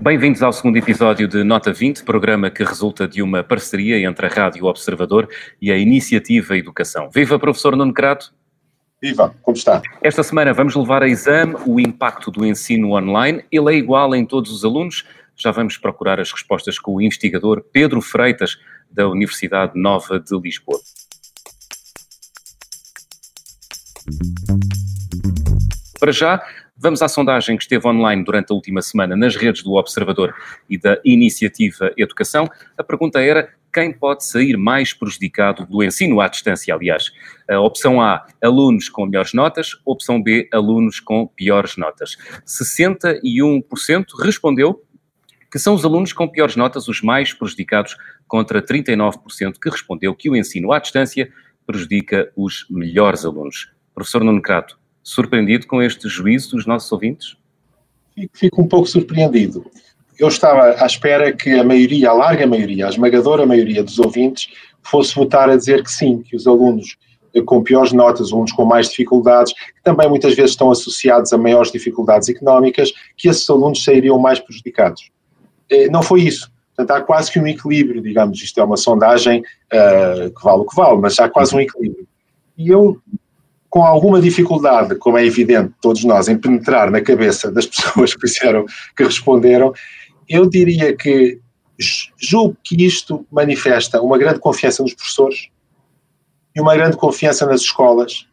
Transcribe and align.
Bem-vindos 0.00 0.42
ao 0.42 0.52
segundo 0.52 0.76
episódio 0.76 1.26
de 1.26 1.42
Nota 1.42 1.72
20, 1.72 2.04
programa 2.04 2.48
que 2.48 2.62
resulta 2.62 3.08
de 3.08 3.22
uma 3.22 3.42
parceria 3.42 3.98
entre 4.08 4.26
a 4.26 4.28
Rádio 4.28 4.66
Observador 4.66 5.28
e 5.60 5.72
a 5.72 5.76
Iniciativa 5.76 6.56
Educação. 6.56 7.10
Viva, 7.10 7.40
professor 7.40 7.74
Nuno 7.74 7.92
Crato! 7.92 8.32
Viva, 9.02 9.34
como 9.42 9.56
está? 9.56 9.80
Esta 10.02 10.22
semana 10.22 10.52
vamos 10.52 10.76
levar 10.76 11.02
a 11.02 11.08
exame 11.08 11.56
o 11.66 11.80
impacto 11.80 12.30
do 12.30 12.44
ensino 12.44 12.92
online. 12.92 13.42
Ele 13.50 13.74
é 13.74 13.78
igual 13.78 14.14
em 14.14 14.26
todos 14.26 14.52
os 14.52 14.62
alunos? 14.62 15.06
Já 15.34 15.50
vamos 15.50 15.78
procurar 15.78 16.20
as 16.20 16.30
respostas 16.30 16.78
com 16.78 16.94
o 16.94 17.00
investigador 17.00 17.64
Pedro 17.72 18.02
Freitas, 18.02 18.58
da 18.90 19.08
Universidade 19.08 19.72
Nova 19.74 20.20
de 20.20 20.38
Lisboa. 20.38 20.78
Para 25.98 26.12
já, 26.12 26.42
Vamos 26.82 27.02
à 27.02 27.08
sondagem 27.08 27.58
que 27.58 27.64
esteve 27.64 27.86
online 27.86 28.24
durante 28.24 28.52
a 28.52 28.54
última 28.54 28.80
semana 28.80 29.14
nas 29.14 29.36
redes 29.36 29.62
do 29.62 29.74
Observador 29.74 30.34
e 30.66 30.78
da 30.78 30.98
Iniciativa 31.04 31.92
Educação. 31.94 32.48
A 32.78 32.82
pergunta 32.82 33.20
era 33.20 33.50
quem 33.72 33.92
pode 33.92 34.24
sair 34.26 34.56
mais 34.56 34.92
prejudicado 34.92 35.66
do 35.66 35.82
ensino 35.82 36.20
à 36.20 36.28
distância, 36.28 36.74
aliás. 36.74 37.12
A 37.48 37.60
opção 37.60 38.00
A, 38.00 38.26
alunos 38.42 38.88
com 38.88 39.06
melhores 39.06 39.32
notas, 39.32 39.80
opção 39.84 40.22
B, 40.22 40.48
alunos 40.52 41.00
com 41.00 41.26
piores 41.26 41.76
notas. 41.76 42.16
61% 42.46 44.06
respondeu 44.22 44.84
que 45.50 45.58
são 45.58 45.74
os 45.74 45.84
alunos 45.84 46.12
com 46.12 46.28
piores 46.28 46.54
notas 46.54 46.86
os 46.86 47.02
mais 47.02 47.32
prejudicados, 47.32 47.96
contra 48.28 48.62
39% 48.62 49.58
que 49.60 49.68
respondeu 49.68 50.14
que 50.14 50.30
o 50.30 50.36
ensino 50.36 50.72
à 50.72 50.78
distância 50.78 51.30
prejudica 51.66 52.30
os 52.36 52.66
melhores 52.70 53.24
alunos. 53.24 53.72
Professor 53.92 54.22
Nuno 54.22 54.40
Crato, 54.40 54.78
surpreendido 55.02 55.66
com 55.66 55.82
este 55.82 56.08
juízo 56.08 56.56
dos 56.56 56.66
nossos 56.66 56.90
ouvintes? 56.92 57.36
Fico, 58.14 58.38
fico 58.38 58.62
um 58.62 58.68
pouco 58.68 58.86
surpreendido. 58.86 59.68
Eu 60.20 60.28
estava 60.28 60.74
à 60.78 60.84
espera 60.84 61.32
que 61.32 61.58
a 61.58 61.64
maioria, 61.64 62.10
a 62.10 62.12
larga 62.12 62.46
maioria, 62.46 62.84
a 62.84 62.90
esmagadora 62.90 63.46
maioria 63.46 63.82
dos 63.82 63.98
ouvintes 63.98 64.48
fosse 64.82 65.14
votar 65.14 65.48
a 65.48 65.56
dizer 65.56 65.82
que 65.82 65.90
sim, 65.90 66.18
que 66.22 66.36
os 66.36 66.46
alunos 66.46 66.98
com 67.46 67.62
piores 67.62 67.92
notas, 67.92 68.30
alunos 68.30 68.52
com 68.52 68.66
mais 68.66 68.90
dificuldades, 68.90 69.54
que 69.54 69.82
também 69.82 70.10
muitas 70.10 70.34
vezes 70.34 70.50
estão 70.50 70.70
associados 70.70 71.32
a 71.32 71.38
maiores 71.38 71.72
dificuldades 71.72 72.28
económicas, 72.28 72.92
que 73.16 73.30
esses 73.30 73.48
alunos 73.48 73.82
sairiam 73.82 74.18
mais 74.18 74.38
prejudicados. 74.38 75.10
Eh, 75.70 75.88
não 75.88 76.02
foi 76.02 76.20
isso. 76.22 76.52
Portanto, 76.76 76.98
há 76.98 77.00
quase 77.02 77.32
que 77.32 77.40
um 77.40 77.46
equilíbrio, 77.46 78.02
digamos, 78.02 78.42
isto 78.42 78.60
é 78.60 78.64
uma 78.64 78.76
sondagem 78.76 79.40
uh, 79.40 80.30
que 80.34 80.44
vale 80.44 80.60
o 80.60 80.66
que 80.66 80.76
vale, 80.76 80.98
mas 80.98 81.18
há 81.18 81.30
quase 81.30 81.54
um 81.54 81.60
equilíbrio. 81.60 82.06
E 82.58 82.68
eu 82.68 83.00
com 83.70 83.84
alguma 83.84 84.20
dificuldade, 84.20 84.96
como 84.96 85.16
é 85.16 85.24
evidente, 85.24 85.72
todos 85.80 86.02
nós, 86.02 86.26
em 86.26 86.36
penetrar 86.36 86.90
na 86.90 87.00
cabeça 87.00 87.52
das 87.52 87.64
pessoas 87.70 88.12
que 88.12 88.26
disseram, 88.26 88.66
que 88.96 89.04
responderam, 89.04 89.72
eu 90.30 90.48
diria 90.48 90.96
que 90.96 91.40
julgo 92.16 92.56
que 92.62 92.86
isto 92.86 93.26
manifesta 93.32 94.00
uma 94.00 94.16
grande 94.16 94.38
confiança 94.38 94.80
nos 94.80 94.94
professores 94.94 95.48
e 96.54 96.60
uma 96.60 96.76
grande 96.76 96.96
confiança 96.96 97.44
nas 97.46 97.62
escolas 97.62 98.26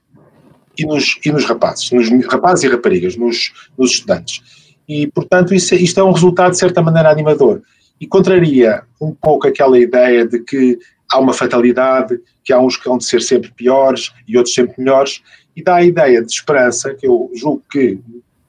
e 0.77 0.85
nos, 0.85 1.19
e 1.25 1.31
nos 1.31 1.43
rapazes, 1.45 1.89
nos 1.91 2.07
rapazes 2.27 2.65
e 2.65 2.67
raparigas, 2.67 3.15
nos, 3.15 3.51
nos 3.75 3.91
estudantes. 3.91 4.43
E, 4.87 5.07
portanto, 5.07 5.55
isso, 5.55 5.73
isto 5.73 5.99
é 5.99 6.03
um 6.03 6.11
resultado 6.11 6.51
de 6.51 6.59
certa 6.59 6.83
maneira 6.83 7.09
animador. 7.09 7.63
E 7.99 8.05
contraria 8.05 8.83
um 9.01 9.11
pouco 9.11 9.47
aquela 9.47 9.79
ideia 9.79 10.25
de 10.25 10.39
que 10.39 10.77
há 11.09 11.19
uma 11.19 11.33
fatalidade, 11.33 12.19
que 12.43 12.53
há 12.53 12.59
uns 12.59 12.77
que 12.77 12.87
vão 12.87 12.99
de 12.99 13.05
ser 13.05 13.21
sempre 13.23 13.51
piores 13.51 14.13
e 14.27 14.37
outros 14.37 14.53
sempre 14.53 14.75
melhores, 14.77 15.21
e 15.55 15.63
dá 15.63 15.77
a 15.77 15.83
ideia 15.83 16.21
de 16.21 16.31
esperança, 16.31 16.93
que 16.93 17.07
eu 17.07 17.31
julgo 17.33 17.63
que 17.71 17.99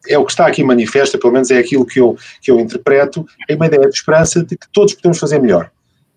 é 0.09 0.19
o 0.19 0.25
que 0.25 0.33
está 0.33 0.47
aqui 0.47 0.65
manifesta, 0.65 1.19
pelo 1.19 1.33
menos 1.33 1.51
é 1.51 1.59
aquilo 1.59 1.85
que 1.85 2.01
eu, 2.01 2.17
que 2.41 2.51
eu 2.51 2.59
interpreto, 2.59 3.27
é 3.49 3.55
uma 3.55 3.67
ideia 3.67 3.83
de 3.83 3.95
esperança 3.95 4.43
de 4.43 4.57
que 4.57 4.67
todos 4.73 4.95
podemos 4.95 5.19
fazer 5.19 5.39
melhor. 5.41 5.71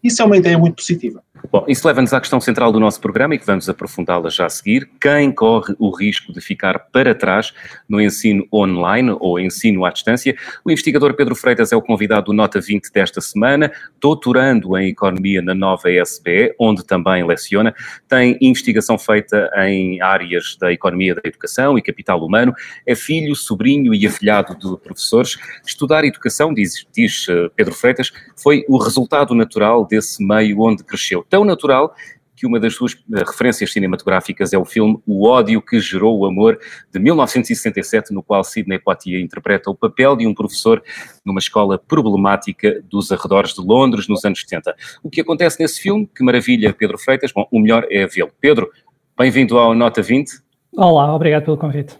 Isso 0.03 0.21
é 0.21 0.25
uma 0.25 0.37
ideia 0.37 0.57
muito 0.57 0.75
positiva. 0.75 1.21
Bom, 1.49 1.65
isso 1.67 1.87
leva-nos 1.87 2.13
à 2.13 2.19
questão 2.19 2.39
central 2.39 2.71
do 2.71 2.79
nosso 2.79 2.99
programa 3.01 3.33
e 3.33 3.39
que 3.39 3.45
vamos 3.45 3.67
aprofundá-la 3.67 4.29
já 4.29 4.45
a 4.45 4.49
seguir. 4.49 4.89
Quem 5.01 5.31
corre 5.31 5.75
o 5.79 5.89
risco 5.89 6.31
de 6.31 6.39
ficar 6.39 6.77
para 6.91 7.15
trás 7.15 7.53
no 7.89 7.99
ensino 7.99 8.45
online 8.53 9.15
ou 9.19 9.39
ensino 9.39 9.83
à 9.83 9.89
distância? 9.89 10.35
O 10.63 10.71
investigador 10.71 11.13
Pedro 11.13 11.35
Freitas 11.35 11.71
é 11.71 11.75
o 11.75 11.81
convidado 11.81 12.27
do 12.27 12.33
Nota 12.33 12.61
20 12.61 12.91
desta 12.91 13.19
semana, 13.21 13.71
doutorando 13.99 14.77
em 14.77 14.89
Economia 14.89 15.41
na 15.41 15.55
nova 15.55 15.89
ESBE, 15.89 16.53
onde 16.59 16.85
também 16.85 17.25
leciona. 17.25 17.73
Tem 18.07 18.37
investigação 18.39 18.97
feita 18.97 19.49
em 19.65 20.01
áreas 20.01 20.55
da 20.59 20.71
economia 20.71 21.15
da 21.15 21.21
educação 21.23 21.77
e 21.77 21.81
capital 21.81 22.23
humano. 22.23 22.53
É 22.85 22.93
filho, 22.93 23.35
sobrinho 23.35 23.93
e 23.93 24.05
afilhado 24.05 24.55
de 24.57 24.77
professores. 24.81 25.37
Estudar 25.65 26.05
educação, 26.05 26.53
diz, 26.53 26.85
diz 26.93 27.27
eh, 27.29 27.49
Pedro 27.55 27.73
Freitas, 27.73 28.11
foi 28.35 28.63
o 28.67 28.77
resultado 28.77 29.33
natural 29.33 29.85
desse 29.85 30.23
meio 30.23 30.61
onde 30.61 30.83
cresceu 30.83 31.25
tão 31.31 31.43
natural 31.43 31.95
que 32.35 32.45
uma 32.45 32.59
das 32.59 32.73
suas 32.73 32.93
eh, 32.93 33.23
referências 33.25 33.71
cinematográficas 33.71 34.51
é 34.51 34.57
o 34.57 34.65
filme 34.65 34.99
O 35.05 35.27
Ódio 35.27 35.61
que 35.61 35.79
Gerou 35.79 36.19
o 36.19 36.25
Amor, 36.25 36.59
de 36.91 36.99
1967, 36.99 38.11
no 38.11 38.23
qual 38.23 38.43
Sidney 38.43 38.79
Poitier 38.79 39.21
interpreta 39.21 39.69
o 39.69 39.75
papel 39.75 40.15
de 40.15 40.25
um 40.25 40.33
professor 40.33 40.81
numa 41.23 41.39
escola 41.39 41.77
problemática 41.77 42.81
dos 42.89 43.11
arredores 43.11 43.53
de 43.53 43.61
Londres, 43.61 44.07
nos 44.07 44.25
anos 44.25 44.39
70. 44.41 44.75
O 45.03 45.09
que 45.09 45.21
acontece 45.21 45.61
nesse 45.61 45.79
filme, 45.79 46.09
que 46.13 46.23
maravilha 46.23 46.73
Pedro 46.73 46.97
Freitas, 46.97 47.31
bom, 47.31 47.47
o 47.51 47.59
melhor 47.59 47.85
é 47.91 48.07
vê-lo. 48.07 48.31
Pedro, 48.39 48.69
bem-vindo 49.15 49.57
ao 49.57 49.75
Nota 49.75 50.01
20. 50.01 50.31
Olá, 50.75 51.13
obrigado 51.13 51.45
pelo 51.45 51.57
convite. 51.57 51.95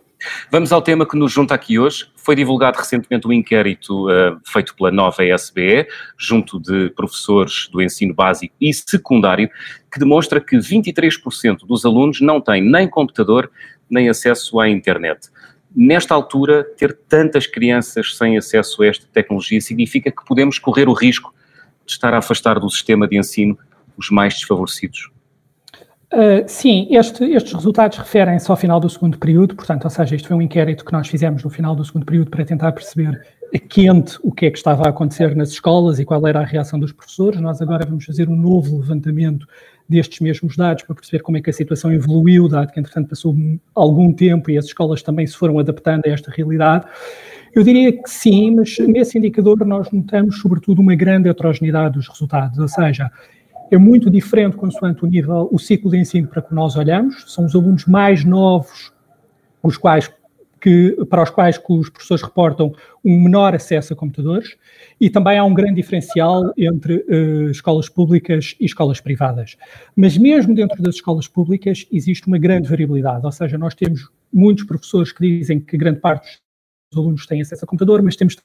Vamos 0.51 0.71
ao 0.71 0.81
tema 0.81 1.05
que 1.05 1.17
nos 1.17 1.31
junta 1.31 1.53
aqui 1.53 1.79
hoje. 1.79 2.07
Foi 2.15 2.35
divulgado 2.35 2.77
recentemente 2.77 3.27
um 3.27 3.33
inquérito 3.33 4.07
uh, 4.09 4.39
feito 4.45 4.75
pela 4.75 4.91
nova 4.91 5.23
SBE, 5.23 5.87
junto 6.17 6.59
de 6.59 6.89
professores 6.91 7.67
do 7.71 7.81
ensino 7.81 8.13
básico 8.13 8.53
e 8.59 8.73
secundário, 8.73 9.49
que 9.91 9.99
demonstra 9.99 10.39
que 10.39 10.57
23% 10.57 11.65
dos 11.65 11.85
alunos 11.85 12.21
não 12.21 12.39
têm 12.39 12.61
nem 12.61 12.87
computador 12.87 13.51
nem 13.89 14.09
acesso 14.09 14.59
à 14.59 14.69
internet. 14.69 15.29
Nesta 15.75 16.13
altura, 16.13 16.63
ter 16.77 16.93
tantas 17.07 17.47
crianças 17.47 18.15
sem 18.17 18.37
acesso 18.37 18.83
a 18.83 18.87
esta 18.87 19.07
tecnologia 19.07 19.59
significa 19.61 20.11
que 20.11 20.25
podemos 20.25 20.59
correr 20.59 20.87
o 20.89 20.93
risco 20.93 21.33
de 21.85 21.93
estar 21.93 22.13
a 22.13 22.17
afastar 22.17 22.59
do 22.59 22.69
sistema 22.69 23.07
de 23.07 23.17
ensino 23.17 23.57
os 23.97 24.09
mais 24.09 24.33
desfavorecidos. 24.33 25.09
Uh, 26.13 26.44
sim, 26.45 26.88
este, 26.91 27.23
estes 27.23 27.53
resultados 27.53 27.97
referem-se 27.97 28.51
ao 28.51 28.57
final 28.57 28.81
do 28.81 28.89
segundo 28.89 29.17
período, 29.17 29.55
portanto, 29.55 29.85
ou 29.85 29.89
seja, 29.89 30.13
isto 30.13 30.27
foi 30.27 30.35
um 30.35 30.41
inquérito 30.41 30.83
que 30.83 30.91
nós 30.91 31.07
fizemos 31.07 31.41
no 31.41 31.49
final 31.49 31.73
do 31.73 31.85
segundo 31.85 32.05
período 32.05 32.29
para 32.29 32.44
tentar 32.44 32.73
perceber 32.73 33.22
a 33.55 33.59
quente 33.59 34.17
o 34.22 34.29
que 34.29 34.45
é 34.45 34.51
que 34.51 34.57
estava 34.57 34.83
a 34.83 34.89
acontecer 34.89 35.33
nas 35.38 35.51
escolas 35.51 35.99
e 35.99 36.05
qual 36.05 36.27
era 36.27 36.41
a 36.41 36.44
reação 36.44 36.77
dos 36.77 36.91
professores. 36.91 37.39
Nós 37.39 37.61
agora 37.61 37.85
vamos 37.85 38.03
fazer 38.03 38.27
um 38.27 38.35
novo 38.35 38.79
levantamento 38.79 39.47
destes 39.88 40.19
mesmos 40.19 40.57
dados 40.57 40.83
para 40.83 40.95
perceber 40.95 41.23
como 41.23 41.38
é 41.38 41.41
que 41.41 41.49
a 41.49 41.53
situação 41.53 41.94
evoluiu, 41.94 42.49
dado 42.49 42.73
que, 42.73 42.79
entretanto, 42.79 43.09
passou 43.09 43.33
algum 43.73 44.11
tempo 44.11 44.51
e 44.51 44.57
as 44.57 44.66
escolas 44.66 45.01
também 45.01 45.25
se 45.25 45.38
foram 45.38 45.59
adaptando 45.59 46.05
a 46.07 46.09
esta 46.09 46.29
realidade. 46.29 46.85
Eu 47.53 47.63
diria 47.63 47.91
que 47.91 48.09
sim, 48.09 48.55
mas 48.55 48.78
nesse 48.79 49.17
indicador 49.17 49.66
nós 49.66 49.89
notamos, 49.91 50.39
sobretudo, 50.39 50.81
uma 50.81 50.95
grande 50.95 51.29
heterogeneidade 51.29 51.95
dos 51.95 52.07
resultados, 52.07 52.57
ou 52.57 52.67
seja, 52.67 53.11
é 53.71 53.77
muito 53.77 54.09
diferente 54.09 54.57
consoante 54.57 55.03
o 55.03 55.07
nível, 55.07 55.47
o 55.51 55.57
ciclo 55.57 55.89
de 55.89 55.97
ensino 55.97 56.27
para 56.27 56.41
que 56.41 56.53
nós 56.53 56.75
olhamos. 56.75 57.23
São 57.33 57.45
os 57.45 57.55
alunos 57.55 57.85
mais 57.85 58.25
novos, 58.25 58.91
os 59.63 59.77
quais 59.77 60.11
que, 60.59 60.95
para 61.09 61.23
os 61.23 61.29
quais 61.29 61.57
que 61.57 61.73
os 61.73 61.89
professores 61.89 62.21
reportam 62.21 62.71
um 63.03 63.23
menor 63.23 63.55
acesso 63.55 63.93
a 63.93 63.95
computadores 63.95 64.55
e 64.99 65.09
também 65.09 65.39
há 65.39 65.43
um 65.43 65.53
grande 65.53 65.75
diferencial 65.75 66.53
entre 66.55 66.97
uh, 66.97 67.49
escolas 67.49 67.90
públicas 67.90 68.55
e 68.59 68.66
escolas 68.66 69.01
privadas. 69.01 69.57
Mas 69.96 70.17
mesmo 70.17 70.53
dentro 70.53 70.84
das 70.84 70.96
escolas 70.96 71.28
públicas 71.28 71.87
existe 71.91 72.28
uma 72.28 72.37
grande 72.37 72.69
variabilidade, 72.69 73.25
ou 73.25 73.31
seja, 73.31 73.57
nós 73.57 73.73
temos 73.73 74.07
muitos 74.31 74.66
professores 74.66 75.11
que 75.11 75.40
dizem 75.40 75.59
que 75.59 75.75
grande 75.78 75.99
parte 75.99 76.40
dos 76.91 77.01
alunos 77.01 77.25
têm 77.25 77.41
acesso 77.41 77.66
a 77.66 77.67
computador, 77.67 78.01
mas 78.03 78.16
temos 78.16 78.35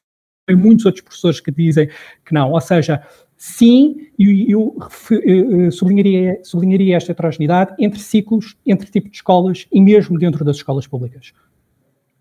muitos 0.54 0.86
outros 0.86 1.02
professores 1.02 1.40
que 1.40 1.50
dizem 1.50 1.88
que 2.24 2.32
não, 2.32 2.52
ou 2.52 2.60
seja, 2.60 3.02
Sim, 3.36 4.08
e 4.18 4.50
eu, 4.50 4.76
eu, 5.10 5.70
sublinharia, 5.70 6.40
sublinharia 6.42 6.96
esta 6.96 7.12
heterogeneidade 7.12 7.74
entre 7.78 8.00
ciclos, 8.00 8.56
entre 8.66 8.90
tipos 8.90 9.10
de 9.10 9.16
escolas 9.18 9.66
e 9.70 9.80
mesmo 9.80 10.18
dentro 10.18 10.42
das 10.44 10.56
escolas 10.56 10.86
públicas. 10.86 11.32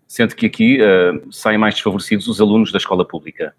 Sendo 0.06 0.36
que 0.36 0.46
aqui 0.46 0.78
uh, 0.78 1.32
saem 1.32 1.58
mais 1.58 1.74
desfavorecidos 1.74 2.28
os 2.28 2.40
alunos 2.40 2.70
da 2.70 2.78
escola 2.78 3.06
pública. 3.06 3.54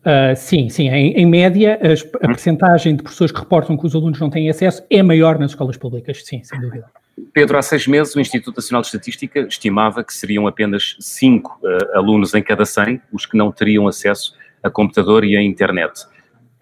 Uh, 0.00 0.34
sim, 0.34 0.68
sim. 0.70 0.88
Em, 0.88 1.12
em 1.12 1.26
média, 1.26 1.78
a, 1.80 1.88
a 1.88 2.30
hum. 2.30 2.32
percentagem 2.32 2.96
de 2.96 3.02
pessoas 3.02 3.30
que 3.30 3.38
reportam 3.38 3.76
que 3.76 3.86
os 3.86 3.94
alunos 3.94 4.18
não 4.18 4.30
têm 4.30 4.48
acesso 4.48 4.82
é 4.90 5.02
maior 5.02 5.38
nas 5.38 5.52
escolas 5.52 5.76
públicas, 5.76 6.24
sim, 6.24 6.42
sem 6.42 6.58
dúvida. 6.58 6.86
Pedro, 7.32 7.58
há 7.58 7.62
seis 7.62 7.86
meses 7.86 8.16
o 8.16 8.20
Instituto 8.20 8.56
Nacional 8.56 8.80
de 8.80 8.88
Estatística 8.88 9.40
estimava 9.40 10.02
que 10.02 10.12
seriam 10.12 10.46
apenas 10.46 10.96
cinco 10.98 11.60
uh, 11.62 11.96
alunos 11.98 12.34
em 12.34 12.42
cada 12.42 12.64
100 12.64 13.00
os 13.12 13.26
que 13.26 13.36
não 13.36 13.52
teriam 13.52 13.86
acesso 13.86 14.34
a 14.62 14.70
computador 14.70 15.22
e 15.22 15.36
a 15.36 15.42
internet. 15.42 15.92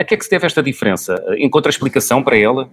A 0.01 0.05
que 0.05 0.15
é 0.15 0.17
que 0.17 0.25
se 0.25 0.31
deve 0.31 0.47
esta 0.47 0.63
diferença? 0.63 1.23
Encontra 1.37 1.69
explicação 1.69 2.25
para 2.25 2.35
ela? 2.35 2.71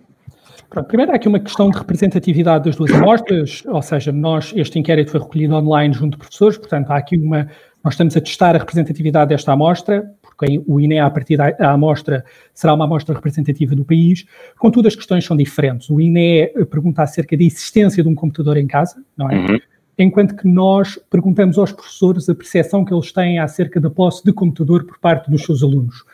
Pronto, 0.69 0.87
primeiro 0.87 1.11
há 1.11 1.15
aqui 1.15 1.27
uma 1.27 1.41
questão 1.41 1.69
de 1.69 1.77
representatividade 1.77 2.63
das 2.63 2.77
duas 2.77 2.89
amostras, 2.93 3.63
ou 3.67 3.81
seja, 3.81 4.13
nós, 4.13 4.53
este 4.55 4.79
inquérito 4.79 5.11
foi 5.11 5.19
recolhido 5.19 5.53
online 5.53 5.93
junto 5.93 6.11
de 6.13 6.19
professores, 6.19 6.57
portanto 6.57 6.89
há 6.89 6.95
aqui 6.95 7.17
uma, 7.17 7.49
nós 7.83 7.95
estamos 7.95 8.15
a 8.15 8.21
testar 8.21 8.55
a 8.55 8.59
representatividade 8.59 9.27
desta 9.27 9.51
amostra, 9.51 10.09
porque 10.21 10.63
o 10.65 10.79
INE, 10.79 10.99
a 10.99 11.09
partir 11.09 11.35
da 11.35 11.53
amostra, 11.69 12.23
será 12.53 12.73
uma 12.73 12.85
amostra 12.85 13.13
representativa 13.13 13.75
do 13.75 13.83
país. 13.83 14.25
Contudo, 14.57 14.87
as 14.87 14.95
questões 14.95 15.25
são 15.25 15.35
diferentes. 15.35 15.89
O 15.89 15.99
INE 15.99 16.47
pergunta 16.71 17.01
acerca 17.01 17.35
da 17.35 17.43
existência 17.43 18.01
de 18.01 18.07
um 18.07 18.15
computador 18.15 18.55
em 18.55 18.67
casa, 18.67 19.03
não 19.17 19.29
é? 19.29 19.35
Uhum. 19.35 19.59
Enquanto 19.99 20.33
que 20.33 20.47
nós 20.47 20.97
perguntamos 21.09 21.57
aos 21.57 21.73
professores 21.73 22.29
a 22.29 22.35
percepção 22.35 22.85
que 22.85 22.93
eles 22.93 23.11
têm 23.11 23.39
acerca 23.39 23.81
da 23.81 23.89
posse 23.89 24.23
de 24.23 24.31
computador 24.31 24.85
por 24.85 24.97
parte 24.99 25.29
dos 25.29 25.43
seus 25.43 25.61
alunos. 25.61 26.05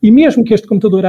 E 0.00 0.12
mesmo 0.12 0.44
que 0.44 0.54
este 0.54 0.66
computador 0.66 1.04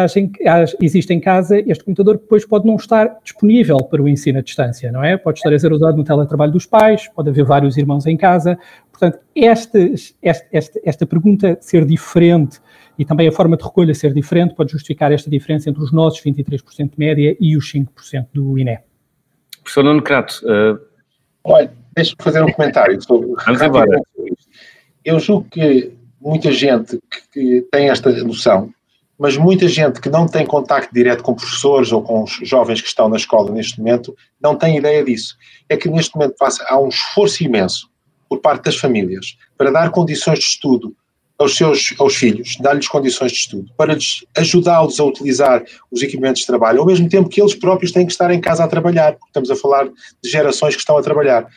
exista 0.82 1.14
em 1.14 1.20
casa, 1.20 1.60
este 1.60 1.84
computador 1.84 2.18
depois 2.18 2.44
pode 2.44 2.66
não 2.66 2.76
estar 2.76 3.20
disponível 3.24 3.78
para 3.84 4.02
o 4.02 4.10
ensino 4.10 4.40
à 4.40 4.42
distância, 4.42 4.92
não 4.92 5.04
é? 5.04 5.16
Pode 5.16 5.38
estar 5.38 5.54
a 5.54 5.60
ser 5.60 5.72
usado 5.72 5.96
no 5.96 6.04
teletrabalho 6.04 6.52
dos 6.52 6.66
pais, 6.66 7.08
pode 7.08 7.30
haver 7.30 7.46
vários 7.46 7.78
irmãos 7.78 8.08
em 8.08 8.18
casa. 8.18 8.58
Portanto, 8.92 9.20
esta, 9.36 9.78
esta, 10.22 10.80
esta 10.84 11.06
pergunta 11.06 11.56
ser 11.62 11.86
diferente 11.86 12.60
e 12.98 13.06
também 13.06 13.28
a 13.28 13.32
forma 13.32 13.56
de 13.56 13.64
recolha 13.64 13.94
ser 13.94 14.12
diferente 14.12 14.56
pode 14.56 14.72
justificar 14.72 15.12
esta 15.12 15.30
diferença 15.30 15.70
entre 15.70 15.84
os 15.84 15.92
nossos 15.92 16.22
23% 16.24 16.90
de 16.90 16.98
média 16.98 17.38
e 17.40 17.56
os 17.56 17.72
5% 17.72 18.28
do 18.34 18.58
INE. 18.58 18.80
Professor 19.62 19.84
Nuno 19.84 20.02
Crato. 20.02 20.42
Uh... 20.44 20.80
Olha, 21.44 21.72
deixe-me 21.96 22.18
fazer 22.22 22.44
um 22.44 22.52
comentário 22.52 23.00
sobre. 23.02 23.30
Vamos 23.46 23.62
embora. 23.62 24.02
Eu 25.06 25.20
julgo 25.20 25.48
que 25.50 25.94
muita 26.20 26.52
gente 26.52 27.00
que, 27.10 27.62
que 27.62 27.68
tem 27.72 27.90
esta 27.90 28.12
noção 28.24 28.74
mas 29.20 29.36
muita 29.36 29.68
gente 29.68 30.00
que 30.00 30.10
não 30.10 30.26
tem 30.26 30.46
contacto 30.46 30.94
direto 30.94 31.22
com 31.22 31.36
professores 31.36 31.92
ou 31.92 32.02
com 32.02 32.24
os 32.24 32.40
jovens 32.42 32.80
que 32.80 32.88
estão 32.88 33.10
na 33.10 33.18
escola 33.18 33.52
neste 33.52 33.78
momento 33.78 34.16
não 34.42 34.56
tem 34.56 34.78
ideia 34.78 35.04
disso. 35.04 35.36
É 35.68 35.76
que 35.76 35.90
neste 35.90 36.16
momento 36.16 36.36
passa, 36.40 36.66
há 36.70 36.80
um 36.80 36.88
esforço 36.88 37.44
imenso 37.44 37.90
por 38.30 38.40
parte 38.40 38.64
das 38.64 38.78
famílias 38.78 39.38
para 39.58 39.72
dar 39.72 39.92
condições 39.92 40.40
de 40.40 40.46
estudo 40.46 40.96
aos 41.38 41.56
seus 41.56 41.94
aos 42.00 42.16
filhos, 42.16 42.58
dar-lhes 42.62 42.88
condições 42.88 43.32
de 43.32 43.38
estudo, 43.40 43.72
para 43.78 43.98
ajudá-los 44.38 45.00
a 45.00 45.04
utilizar 45.04 45.64
os 45.92 46.02
equipamentos 46.02 46.42
de 46.42 46.48
trabalho, 46.48 46.80
ao 46.80 46.86
mesmo 46.86 47.08
tempo 47.10 47.30
que 47.30 47.42
eles 47.42 47.56
próprios 47.56 47.92
têm 47.92 48.06
que 48.06 48.12
estar 48.12 48.32
em 48.32 48.40
casa 48.40 48.64
a 48.64 48.68
trabalhar, 48.68 49.14
porque 49.14 49.28
estamos 49.28 49.52
a 49.52 49.56
falar 49.56 49.88
de 49.88 50.30
gerações 50.30 50.76
que 50.76 50.82
estão 50.82 50.98
a 50.98 51.02
trabalhar. 51.02 51.48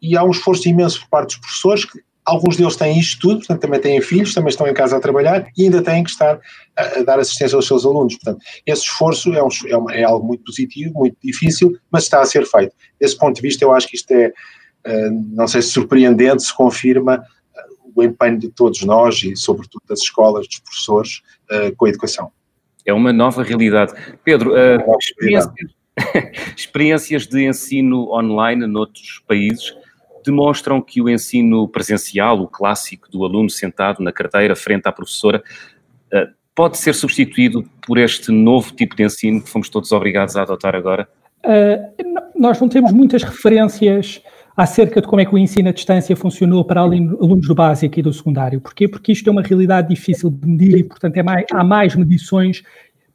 E 0.00 0.16
há 0.16 0.22
um 0.22 0.30
esforço 0.30 0.68
imenso 0.68 1.00
por 1.00 1.08
parte 1.08 1.28
dos 1.28 1.38
professores 1.38 1.84
que 1.84 2.00
Alguns 2.26 2.56
deles 2.56 2.74
têm 2.74 2.98
isto 2.98 3.20
tudo, 3.20 3.38
portanto, 3.38 3.60
também 3.60 3.80
têm 3.80 4.00
filhos, 4.00 4.34
também 4.34 4.48
estão 4.48 4.66
em 4.66 4.74
casa 4.74 4.96
a 4.96 5.00
trabalhar 5.00 5.46
e 5.56 5.62
ainda 5.62 5.80
têm 5.80 6.02
que 6.02 6.10
estar 6.10 6.40
a, 6.76 6.82
a 6.98 7.02
dar 7.04 7.20
assistência 7.20 7.54
aos 7.54 7.68
seus 7.68 7.86
alunos. 7.86 8.16
Portanto, 8.16 8.44
esse 8.66 8.82
esforço 8.82 9.32
é, 9.32 9.40
um, 9.40 9.48
é, 9.68 9.76
uma, 9.76 9.94
é, 9.94 10.02
algo 10.02 10.26
muito 10.26 10.42
positivo, 10.42 10.92
muito 10.94 11.16
difícil, 11.22 11.78
mas 11.88 12.02
está 12.02 12.20
a 12.20 12.24
ser 12.24 12.44
feito. 12.44 12.74
Desse 13.00 13.16
ponto 13.16 13.36
de 13.36 13.42
vista, 13.42 13.64
eu 13.64 13.72
acho 13.72 13.86
que 13.86 13.94
isto 13.94 14.10
é, 14.10 14.28
uh, 14.28 15.24
não 15.36 15.46
sei 15.46 15.62
se 15.62 15.68
surpreendente, 15.68 16.42
se 16.42 16.52
confirma 16.52 17.18
uh, 17.18 17.90
o 17.94 18.02
empenho 18.02 18.40
de 18.40 18.48
todos 18.48 18.82
nós 18.82 19.22
e, 19.22 19.36
sobretudo, 19.36 19.84
das 19.88 20.00
escolas, 20.00 20.48
dos 20.48 20.58
professores, 20.58 21.22
uh, 21.52 21.76
com 21.76 21.84
a 21.84 21.90
educação. 21.90 22.32
É 22.84 22.92
uma 22.92 23.12
nova 23.12 23.44
realidade. 23.44 23.92
Pedro, 24.24 24.52
experiências, 24.98 25.54
experiências 26.56 27.26
de 27.28 27.46
ensino 27.48 28.12
online 28.12 28.66
noutros 28.66 29.22
países 29.28 29.72
demonstram 30.26 30.82
que 30.82 31.00
o 31.00 31.08
ensino 31.08 31.66
presencial, 31.68 32.40
o 32.40 32.48
clássico 32.48 33.10
do 33.10 33.24
aluno 33.24 33.48
sentado 33.48 34.02
na 34.02 34.12
carteira 34.12 34.54
frente 34.54 34.86
à 34.86 34.92
professora, 34.92 35.42
eh, 36.12 36.28
pode 36.54 36.78
ser 36.78 36.94
substituído 36.94 37.64
por 37.86 37.98
este 37.98 38.32
novo 38.32 38.72
tipo 38.74 38.96
de 38.96 39.04
ensino 39.04 39.42
que 39.42 39.48
fomos 39.48 39.68
todos 39.68 39.92
obrigados 39.92 40.36
a 40.36 40.42
adotar 40.42 40.74
agora? 40.74 41.08
Uh, 41.44 42.16
nós 42.34 42.60
não 42.60 42.68
temos 42.68 42.90
muitas 42.92 43.22
referências 43.22 44.22
acerca 44.56 45.02
de 45.02 45.06
como 45.06 45.20
é 45.20 45.24
que 45.26 45.34
o 45.34 45.38
ensino 45.38 45.68
à 45.68 45.72
distância 45.72 46.16
funcionou 46.16 46.64
para 46.64 46.80
alunos 46.80 47.46
do 47.46 47.54
básico 47.54 48.00
e 48.00 48.02
do 48.02 48.12
secundário. 48.12 48.58
Porquê? 48.58 48.88
Porque 48.88 49.12
isto 49.12 49.28
é 49.28 49.30
uma 49.30 49.42
realidade 49.42 49.88
difícil 49.88 50.30
de 50.30 50.48
medir 50.48 50.78
e, 50.78 50.82
portanto, 50.82 51.16
é 51.18 51.22
mais, 51.22 51.44
há 51.52 51.62
mais 51.62 51.94
medições 51.94 52.62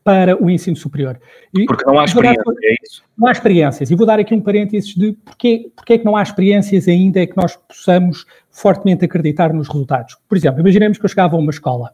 para 0.03 0.41
o 0.41 0.49
ensino 0.49 0.75
superior. 0.75 1.19
E 1.53 1.65
Porque 1.65 1.85
não 1.85 1.99
há 1.99 2.05
experiência, 2.05 2.43
dar, 2.43 2.53
é 2.63 2.75
isso? 2.83 3.03
Não 3.17 3.27
há 3.27 3.31
experiências. 3.31 3.91
E 3.91 3.95
vou 3.95 4.05
dar 4.05 4.19
aqui 4.19 4.33
um 4.33 4.41
parênteses 4.41 4.95
de 4.95 5.13
porquê, 5.13 5.71
porquê 5.75 5.93
é 5.93 5.97
que 5.99 6.05
não 6.05 6.15
há 6.15 6.23
experiências 6.23 6.87
ainda 6.87 7.19
é 7.19 7.27
que 7.27 7.37
nós 7.37 7.55
possamos 7.55 8.25
fortemente 8.49 9.05
acreditar 9.05 9.53
nos 9.53 9.67
resultados. 9.67 10.17
Por 10.27 10.37
exemplo, 10.37 10.59
imaginemos 10.59 10.97
que 10.97 11.05
eu 11.05 11.09
chegava 11.09 11.35
a 11.35 11.39
uma 11.39 11.51
escola 11.51 11.91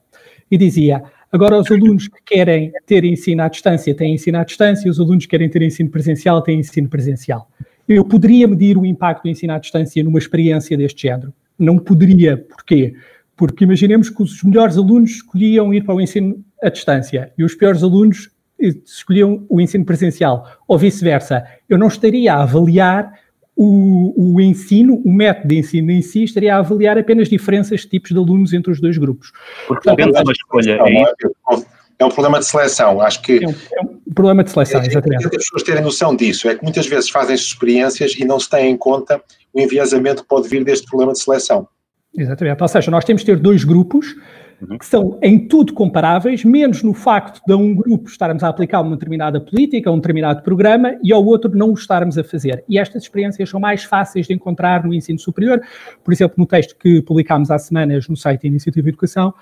e 0.50 0.58
dizia, 0.58 1.04
agora 1.32 1.58
os 1.58 1.70
alunos 1.70 2.08
que 2.08 2.22
querem 2.26 2.72
ter 2.86 3.04
ensino 3.04 3.44
à 3.44 3.50
distância 3.50 3.94
têm 3.94 4.14
ensino 4.14 4.38
à 4.38 4.44
distância, 4.44 4.90
os 4.90 5.00
alunos 5.00 5.26
que 5.26 5.32
querem 5.32 5.50
ter 5.50 5.62
ensino 5.62 5.90
presencial 5.90 6.42
têm 6.42 6.60
ensino 6.60 6.88
presencial. 6.88 7.50
Eu 7.88 8.06
poderia 8.06 8.48
medir 8.48 8.78
o 8.78 8.86
impacto 8.86 9.24
do 9.24 9.30
ensino 9.30 9.54
à 9.54 9.60
distância 9.60 10.04
numa 10.04 10.20
experiência 10.20 10.78
deste 10.78 11.04
género? 11.04 11.34
Não 11.60 11.78
poderia. 11.78 12.38
Porquê? 12.38 12.96
Porque 13.38 13.64
imaginemos 13.64 14.10
que 14.10 14.22
os 14.22 14.44
melhores 14.44 14.78
alunos 14.78 15.12
escolhiam 15.12 15.74
ir 15.74 15.86
para 15.86 15.96
o 15.96 16.02
ensino 16.02 16.44
à 16.62 16.70
distância 16.70 17.32
e 17.38 17.44
os 17.44 17.56
piores 17.56 17.84
alunos 17.84 18.30
escolhiam 18.60 19.46
o 19.48 19.62
ensino 19.62 19.86
presencial, 19.86 20.46
ou 20.68 20.78
vice-versa. 20.78 21.46
Eu 21.70 21.78
não 21.78 21.88
estaria 21.88 22.34
a 22.34 22.42
avaliar 22.42 23.14
o, 23.56 24.36
o, 24.36 24.42
ensino, 24.42 25.02
o 25.04 25.12
método 25.12 25.48
de 25.48 25.58
ensino 25.58 25.92
em 25.92 26.02
si, 26.02 26.24
estaria 26.24 26.56
a 26.56 26.60
avaliar 26.60 26.98
apenas 26.98 27.30
diferenças 27.30 27.82
de 27.82 27.90
tipos 27.90 28.12
de 28.12 28.18
alunos 28.18 28.54
entre 28.54 28.72
os 28.72 28.80
dois 28.80 28.98
grupos. 28.98 29.32
Porque 29.68 29.90
depende 29.90 30.14
de 30.14 30.24
uma 30.24 30.32
escolha. 30.32 30.78
É, 30.86 31.78
é 32.00 32.06
um 32.06 32.10
problema 32.10 32.40
de 32.40 32.46
seleção, 32.46 33.02
acho 33.02 33.22
que... 33.24 33.44
É 33.44 33.48
um, 33.48 33.52
é 33.52 33.82
um 33.82 34.14
problema 34.14 34.44
de 34.44 34.52
seleção, 34.52 34.82
é, 34.82 34.86
exatamente. 34.86 35.24
É 35.24 35.28
as 35.28 35.32
pessoas 35.32 35.64
terem 35.64 35.82
noção 35.82 36.16
disso, 36.16 36.48
é 36.48 36.56
que 36.56 36.64
muitas 36.64 36.86
vezes 36.86 37.10
fazem-se 37.10 37.44
experiências 37.44 38.16
e 38.16 38.26
não 38.26 38.40
se 38.40 38.50
tem 38.50 38.70
em 38.72 38.78
conta 38.78 39.22
o 39.52 39.60
enviesamento 39.60 40.22
que 40.22 40.28
pode 40.28 40.48
vir 40.48 40.64
deste 40.64 40.86
problema 40.86 41.14
de 41.14 41.20
seleção. 41.20 41.68
Exatamente, 42.16 42.62
ou 42.62 42.68
seja, 42.68 42.90
nós 42.90 43.06
temos 43.06 43.22
de 43.22 43.28
ter 43.28 43.38
dois 43.38 43.64
grupos 43.64 44.16
uhum. 44.62 44.78
que 44.78 44.86
são 44.86 45.20
em 45.22 45.48
tudo 45.48 45.74
comparáveis, 45.74 46.44
menos 46.44 46.82
no 46.82 46.94
facto 46.94 47.42
de 47.46 47.54
a 47.54 47.58
um 47.58 47.76
grupo 47.76 48.10
estarmos 48.10 48.44
a 48.44 48.50
aplicar 48.50 48.82
uma 48.82 48.96
determinada 48.96 49.40
política, 49.40 49.92
um 49.92 49.98
determinado 49.98 50.42
programa, 50.42 50.98
e 51.04 51.14
ao 51.14 51.24
outro 51.24 51.56
não 51.56 51.72
o 51.72 51.74
estarmos 51.74 52.18
a 52.18 52.24
fazer. 52.24 52.64
E 52.68 52.80
estas 52.80 53.04
experiências 53.04 53.50
são 53.50 53.60
mais 53.60 53.84
fáceis 53.84 54.28
de 54.28 54.34
encontrar 54.34 54.84
no 54.84 54.94
ensino 54.94 55.20
superior. 55.20 55.62
Por 56.04 56.14
exemplo, 56.14 56.36
no 56.38 56.46
texto 56.46 56.76
que 56.78 57.02
publicámos 57.02 57.52
há 57.52 57.60
semanas 57.60 58.08
no 58.08 58.18
site 58.18 58.44
da 58.44 58.48
Iniciativa 58.48 58.90
Educação, 58.90 59.34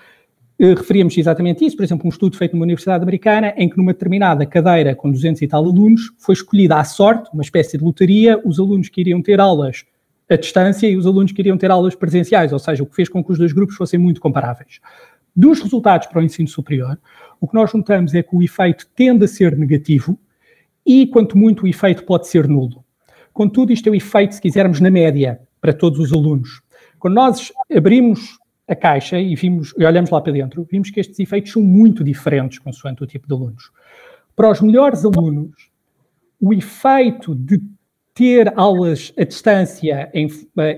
eh, 0.58 0.74
referíamos 0.74 1.16
exatamente 1.16 1.64
isso, 1.64 1.76
por 1.76 1.84
exemplo, 1.84 2.06
um 2.06 2.08
estudo 2.08 2.36
feito 2.36 2.52
numa 2.54 2.64
universidade 2.64 3.02
americana 3.02 3.52
em 3.56 3.68
que 3.68 3.76
numa 3.76 3.92
determinada 3.92 4.44
cadeira 4.46 4.94
com 4.94 5.10
200 5.10 5.42
e 5.42 5.48
tal 5.48 5.64
alunos 5.64 6.12
foi 6.18 6.34
escolhida 6.34 6.76
à 6.76 6.84
sorte, 6.84 7.30
uma 7.32 7.42
espécie 7.42 7.76
de 7.76 7.84
lotaria, 7.84 8.40
os 8.44 8.58
alunos 8.58 8.88
que 8.88 9.00
iriam 9.00 9.22
ter 9.22 9.38
aulas 9.38 9.84
a 10.28 10.36
distância 10.36 10.86
e 10.88 10.96
os 10.96 11.06
alunos 11.06 11.32
queriam 11.32 11.56
ter 11.56 11.70
aulas 11.70 11.94
presenciais, 11.94 12.52
ou 12.52 12.58
seja, 12.58 12.82
o 12.82 12.86
que 12.86 12.96
fez 12.96 13.08
com 13.08 13.22
que 13.22 13.32
os 13.32 13.38
dois 13.38 13.52
grupos 13.52 13.76
fossem 13.76 13.98
muito 13.98 14.20
comparáveis. 14.20 14.80
Dos 15.34 15.60
resultados 15.60 16.08
para 16.08 16.20
o 16.20 16.22
ensino 16.22 16.48
superior, 16.48 16.98
o 17.40 17.46
que 17.46 17.54
nós 17.54 17.72
notamos 17.72 18.14
é 18.14 18.22
que 18.22 18.34
o 18.34 18.42
efeito 18.42 18.86
tende 18.94 19.24
a 19.24 19.28
ser 19.28 19.56
negativo 19.56 20.18
e, 20.84 21.06
quanto 21.06 21.36
muito, 21.36 21.64
o 21.64 21.68
efeito 21.68 22.04
pode 22.04 22.26
ser 22.26 22.48
nulo. 22.48 22.84
Contudo, 23.32 23.72
isto 23.72 23.88
é 23.88 23.92
o 23.92 23.94
efeito, 23.94 24.34
se 24.34 24.40
quisermos, 24.40 24.80
na 24.80 24.90
média, 24.90 25.40
para 25.60 25.72
todos 25.72 25.98
os 25.98 26.12
alunos. 26.12 26.62
Quando 26.98 27.14
nós 27.14 27.52
abrimos 27.74 28.38
a 28.66 28.74
caixa 28.74 29.18
e, 29.18 29.34
vimos, 29.36 29.74
e 29.78 29.84
olhamos 29.84 30.10
lá 30.10 30.20
para 30.20 30.32
dentro, 30.32 30.66
vimos 30.70 30.90
que 30.90 30.98
estes 30.98 31.18
efeitos 31.20 31.52
são 31.52 31.62
muito 31.62 32.02
diferentes 32.02 32.58
consoante 32.58 33.04
o 33.04 33.06
tipo 33.06 33.28
de 33.28 33.34
alunos. 33.34 33.70
Para 34.34 34.50
os 34.50 34.60
melhores 34.60 35.04
alunos, 35.04 35.70
o 36.40 36.52
efeito 36.52 37.34
de 37.34 37.60
ter 38.16 38.50
aulas 38.56 39.12
à 39.18 39.24
distância, 39.24 40.10
em, 40.14 40.26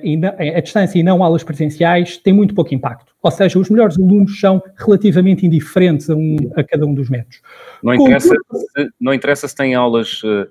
em, 0.03 0.27
à 0.27 0.61
distância 0.61 0.99
e 0.99 1.05
não 1.05 1.23
aulas 1.23 1.45
presenciais 1.45 2.17
tem 2.17 2.33
muito 2.33 2.53
pouco 2.53 2.75
impacto. 2.75 3.15
Ou 3.23 3.31
seja, 3.31 3.61
os 3.61 3.71
melhores 3.71 3.97
alunos 3.97 4.41
são 4.41 4.61
relativamente 4.77 5.47
indiferentes 5.47 6.11
a, 6.11 6.17
um, 6.17 6.37
a 6.57 6.65
cada 6.65 6.85
um 6.85 6.93
dos 6.93 7.09
métodos. 7.09 7.41
Não 7.81 7.95
interessa, 7.95 8.35
se, 8.35 8.89
não 9.01 9.15
interessa 9.15 9.47
se 9.47 9.55
têm 9.55 9.73
aulas 9.77 10.21
uh, 10.25 10.49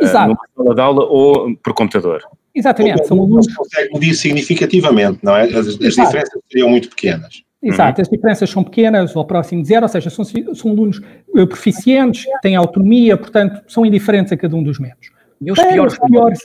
numa 0.00 0.36
sala 0.56 0.74
de 0.74 0.80
aula 0.80 1.04
ou 1.04 1.56
por 1.58 1.72
computador. 1.72 2.20
Exatamente. 2.52 3.06
São 3.06 3.20
alunos... 3.20 3.46
Não 3.46 3.54
consegue 3.54 3.94
medir 3.94 4.14
significativamente, 4.14 5.20
não 5.22 5.36
é? 5.36 5.44
As, 5.44 5.68
as 5.68 5.78
diferenças 5.78 6.40
seriam 6.50 6.68
muito 6.68 6.88
pequenas. 6.88 7.44
Exato, 7.62 8.02
as 8.02 8.08
diferenças 8.08 8.50
são 8.50 8.64
pequenas 8.64 9.14
ou 9.14 9.24
próximo 9.24 9.62
de 9.62 9.68
zero, 9.68 9.84
ou 9.84 9.88
seja, 9.88 10.10
são, 10.10 10.24
são 10.24 10.70
alunos 10.70 11.00
eh, 11.34 11.46
proficientes, 11.46 12.26
têm 12.42 12.56
autonomia, 12.56 13.16
portanto, 13.16 13.62
são 13.66 13.86
indiferentes 13.86 14.32
a 14.32 14.36
cada 14.36 14.54
um 14.54 14.62
dos 14.62 14.78
métodos. 14.78 15.13
E 15.44 15.52
os 15.52 15.58
para, 15.58 15.72
piores, 15.72 15.92
os 15.92 15.98
piores 15.98 16.42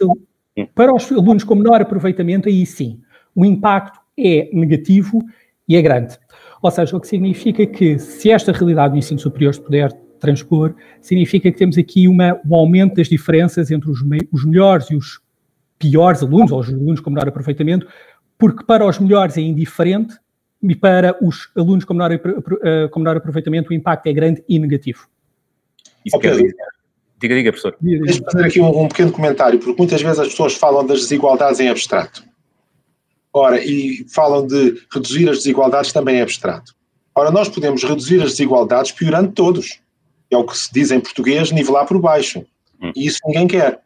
para 0.75 0.93
os 0.93 1.11
alunos 1.11 1.43
com 1.43 1.55
menor 1.55 1.81
aproveitamento, 1.81 2.49
aí 2.49 2.65
sim, 2.65 2.99
o 3.35 3.45
impacto 3.45 3.99
é 4.17 4.49
negativo 4.53 5.23
e 5.67 5.75
é 5.75 5.81
grande. 5.81 6.17
Ou 6.61 6.71
seja, 6.71 6.95
o 6.95 6.99
que 6.99 7.07
significa 7.07 7.65
que, 7.65 7.97
se 7.97 8.29
esta 8.29 8.51
realidade 8.51 8.93
do 8.93 8.97
ensino 8.97 9.19
superior 9.19 9.53
se 9.53 9.61
puder 9.61 9.91
transpor, 10.19 10.75
significa 10.99 11.49
que 11.49 11.57
temos 11.57 11.77
aqui 11.77 12.07
uma, 12.07 12.39
um 12.45 12.55
aumento 12.55 12.95
das 12.95 13.07
diferenças 13.07 13.71
entre 13.71 13.89
os, 13.89 14.01
os 14.31 14.45
melhores 14.45 14.89
e 14.91 14.95
os 14.95 15.21
piores 15.77 16.21
alunos, 16.21 16.51
ou 16.51 16.59
os 16.59 16.67
alunos 16.67 16.99
com 16.99 17.09
menor 17.09 17.29
aproveitamento, 17.29 17.87
porque 18.37 18.65
para 18.65 18.85
os 18.85 18.99
melhores 18.99 19.37
é 19.37 19.41
indiferente 19.41 20.15
e 20.61 20.75
para 20.75 21.15
os 21.25 21.49
alunos 21.55 21.85
com 21.85 21.93
menor, 21.93 22.11
com 22.91 22.99
menor 22.99 23.15
aproveitamento 23.15 23.69
o 23.69 23.73
impacto 23.73 24.07
é 24.07 24.13
grande 24.13 24.43
e 24.47 24.59
negativo. 24.59 25.07
Isso 26.05 26.17
okay. 26.17 26.31
quer 26.31 26.37
dizer 26.37 26.55
Diga, 27.19 27.35
diga, 27.35 27.51
professor. 27.51 27.75
Deixa-me 27.81 28.31
fazer 28.31 28.45
aqui 28.45 28.61
um, 28.61 28.83
um, 28.83 28.87
pequeno 28.87 29.11
comentário, 29.11 29.59
porque 29.59 29.75
muitas 29.77 30.01
vezes 30.01 30.19
as 30.19 30.29
pessoas 30.29 30.53
falam 30.53 30.85
das 30.85 31.01
desigualdades 31.01 31.59
em 31.59 31.69
abstrato. 31.69 32.23
Ora, 33.33 33.63
e 33.63 34.05
falam 34.09 34.47
de 34.47 34.81
reduzir 34.91 35.29
as 35.29 35.39
desigualdades 35.39 35.91
também 35.91 36.17
em 36.17 36.21
abstrato. 36.21 36.73
Ora, 37.13 37.29
nós 37.29 37.49
podemos 37.49 37.83
reduzir 37.83 38.21
as 38.21 38.31
desigualdades 38.31 38.91
piorando 38.91 39.31
todos. 39.33 39.81
É 40.31 40.37
o 40.37 40.45
que 40.45 40.57
se 40.57 40.71
diz 40.71 40.91
em 40.91 40.99
português, 40.99 41.51
nivelar 41.51 41.85
por 41.85 41.99
baixo. 41.99 42.45
Hum. 42.81 42.91
E 42.95 43.07
isso 43.07 43.19
ninguém 43.25 43.47
quer. 43.47 43.81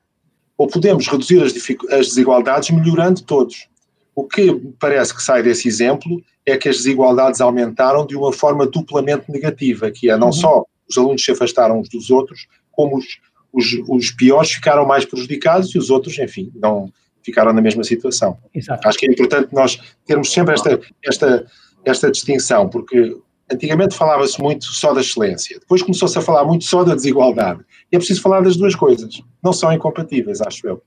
Ou 0.58 0.68
podemos 0.68 1.08
reduzir 1.08 1.42
as, 1.42 1.54
as 1.92 2.08
desigualdades 2.08 2.70
melhorando 2.70 3.22
todos. 3.24 3.68
O 4.16 4.25
que 4.25 4.54
parece 4.80 5.16
que 5.16 5.24
sai 5.24 5.42
desse 5.42 5.68
exemplo 5.68 6.22
é 6.46 6.56
que 6.56 6.70
as 6.70 6.78
desigualdades 6.78 7.42
aumentaram 7.42 8.06
de 8.06 8.16
uma 8.16 8.32
forma 8.32 8.68
duplamente 8.68 9.32
negativa, 9.32 9.90
que 9.90 10.10
é 10.10 10.18
não 10.18 10.28
uhum. 10.28 10.34
só 10.34 10.66
os 10.88 10.98
alunos 10.98 11.24
se 11.24 11.32
afastaram 11.32 11.80
uns 11.80 11.90
dos 11.90 12.12
outros, 12.12 12.48
como 12.74 12.98
os, 12.98 13.06
os, 13.53 13.65
os, 13.88 14.12
piores 14.12 14.51
ficaram 14.51 14.86
mais 14.86 15.06
prejudicados 15.06 15.74
e 15.74 15.77
os 15.77 15.89
outros, 15.89 16.20
enfim, 16.20 16.51
não 16.56 16.92
ficaram 17.24 17.53
na 17.53 17.62
mesma 17.62 17.84
situação. 17.84 18.38
Exato. 18.53 18.86
Acho 18.88 18.98
que 18.98 19.08
é 19.08 19.12
importante 19.12 19.53
nós 19.53 19.80
termos 20.06 20.32
sempre 20.32 20.53
esta, 20.53 20.80
esta, 21.06 21.46
esta 21.86 22.12
distinção, 22.12 22.68
porque 22.68 23.15
antigamente 23.51 23.96
falava-se 23.96 24.42
muito 24.42 24.65
só 24.65 24.94
da 24.94 25.01
excelência, 25.01 25.60
depois 25.60 25.82
começou-se 25.82 26.18
a 26.18 26.22
falar 26.22 26.44
muito 26.44 26.65
só 26.65 26.84
da 26.84 26.96
desigualdade. 26.96 27.62
E 27.92 27.96
é 27.96 28.00
preciso 28.00 28.22
falar 28.22 28.42
das 28.42 28.58
duas 28.58 28.75
coisas, 28.75 29.22
não 29.42 29.53
são 29.53 29.72
incompatíveis, 29.72 30.42
acho 30.42 30.68
eu. 30.68 30.82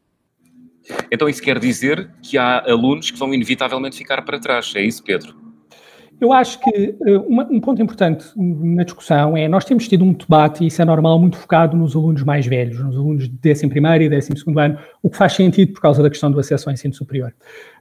Então 1.10 1.28
isso 1.28 1.42
quer 1.42 1.58
dizer 1.58 2.10
que 2.22 2.36
há 2.38 2.60
alunos 2.70 3.10
que 3.10 3.18
vão 3.18 3.32
inevitavelmente 3.32 3.96
ficar 3.96 4.22
para 4.22 4.38
trás, 4.38 4.72
é 4.76 4.82
isso, 4.82 5.02
Pedro? 5.02 5.45
Eu 6.18 6.32
acho 6.32 6.58
que 6.60 6.96
uh, 7.00 7.20
uma, 7.28 7.44
um 7.50 7.60
ponto 7.60 7.82
importante 7.82 8.26
na 8.36 8.84
discussão 8.84 9.36
é 9.36 9.46
nós 9.48 9.64
temos 9.64 9.86
tido 9.86 10.04
um 10.04 10.12
debate, 10.12 10.64
e 10.64 10.68
isso 10.68 10.80
é 10.80 10.84
normal, 10.84 11.18
muito 11.18 11.36
focado 11.36 11.76
nos 11.76 11.94
alunos 11.94 12.22
mais 12.22 12.46
velhos, 12.46 12.78
nos 12.82 12.96
alunos 12.96 13.28
de 13.28 13.50
11 13.50 13.66
e 13.66 14.08
12 14.08 14.32
ano, 14.58 14.78
o 15.02 15.10
que 15.10 15.16
faz 15.16 15.34
sentido 15.34 15.74
por 15.74 15.82
causa 15.82 16.02
da 16.02 16.08
questão 16.08 16.30
do 16.30 16.40
acesso 16.40 16.68
ao 16.68 16.72
ensino 16.72 16.94
superior. 16.94 17.34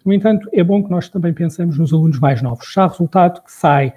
No 0.03 0.13
entanto, 0.13 0.49
é 0.51 0.63
bom 0.63 0.83
que 0.83 0.91
nós 0.91 1.07
também 1.07 1.33
pensemos 1.33 1.77
nos 1.77 1.93
alunos 1.93 2.19
mais 2.19 2.41
novos. 2.41 2.71
Já 2.73 2.85
o 2.85 2.89
resultado 2.89 3.41
que 3.41 3.51
sai 3.51 3.93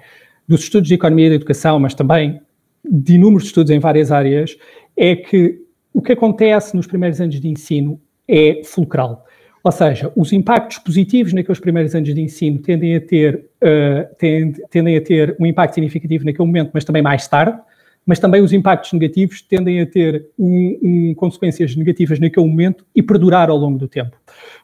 dos 0.47 0.61
estudos 0.61 0.87
de 0.87 0.95
economia 0.95 1.27
e 1.27 1.29
de 1.29 1.35
educação, 1.35 1.77
mas 1.79 1.93
também 1.93 2.41
de 2.89 3.15
inúmeros 3.15 3.45
estudos 3.45 3.71
em 3.71 3.79
várias 3.79 4.09
áreas, 4.09 4.57
é 4.95 5.15
que 5.15 5.59
o 5.93 6.01
que 6.01 6.13
acontece 6.13 6.75
nos 6.75 6.87
primeiros 6.87 7.19
anos 7.19 7.39
de 7.39 7.47
ensino 7.47 7.99
é 8.27 8.61
fulcral. 8.63 9.25
Ou 9.63 9.71
seja, 9.71 10.11
os 10.15 10.31
impactos 10.31 10.77
positivos 10.79 11.33
naqueles 11.33 11.59
primeiros 11.59 11.93
anos 11.93 12.13
de 12.13 12.21
ensino 12.21 12.59
tendem 12.59 12.95
a 12.95 13.01
ter, 13.01 13.45
uh, 13.61 14.15
tendem, 14.17 14.53
tendem 14.69 14.97
a 14.97 15.01
ter 15.01 15.35
um 15.39 15.45
impacto 15.45 15.73
significativo 15.73 16.25
naquele 16.25 16.47
momento, 16.47 16.71
mas 16.73 16.85
também 16.85 17.01
mais 17.01 17.27
tarde, 17.27 17.59
mas 18.05 18.19
também 18.19 18.41
os 18.41 18.53
impactos 18.53 18.93
negativos 18.93 19.41
tendem 19.41 19.81
a 19.81 19.85
ter 19.85 20.27
um, 20.37 20.79
um, 20.81 21.13
consequências 21.13 21.75
negativas 21.75 22.19
naquele 22.19 22.47
momento 22.47 22.85
e 22.95 23.03
perdurar 23.03 23.49
ao 23.49 23.57
longo 23.57 23.77
do 23.77 23.87
tempo. 23.87 24.17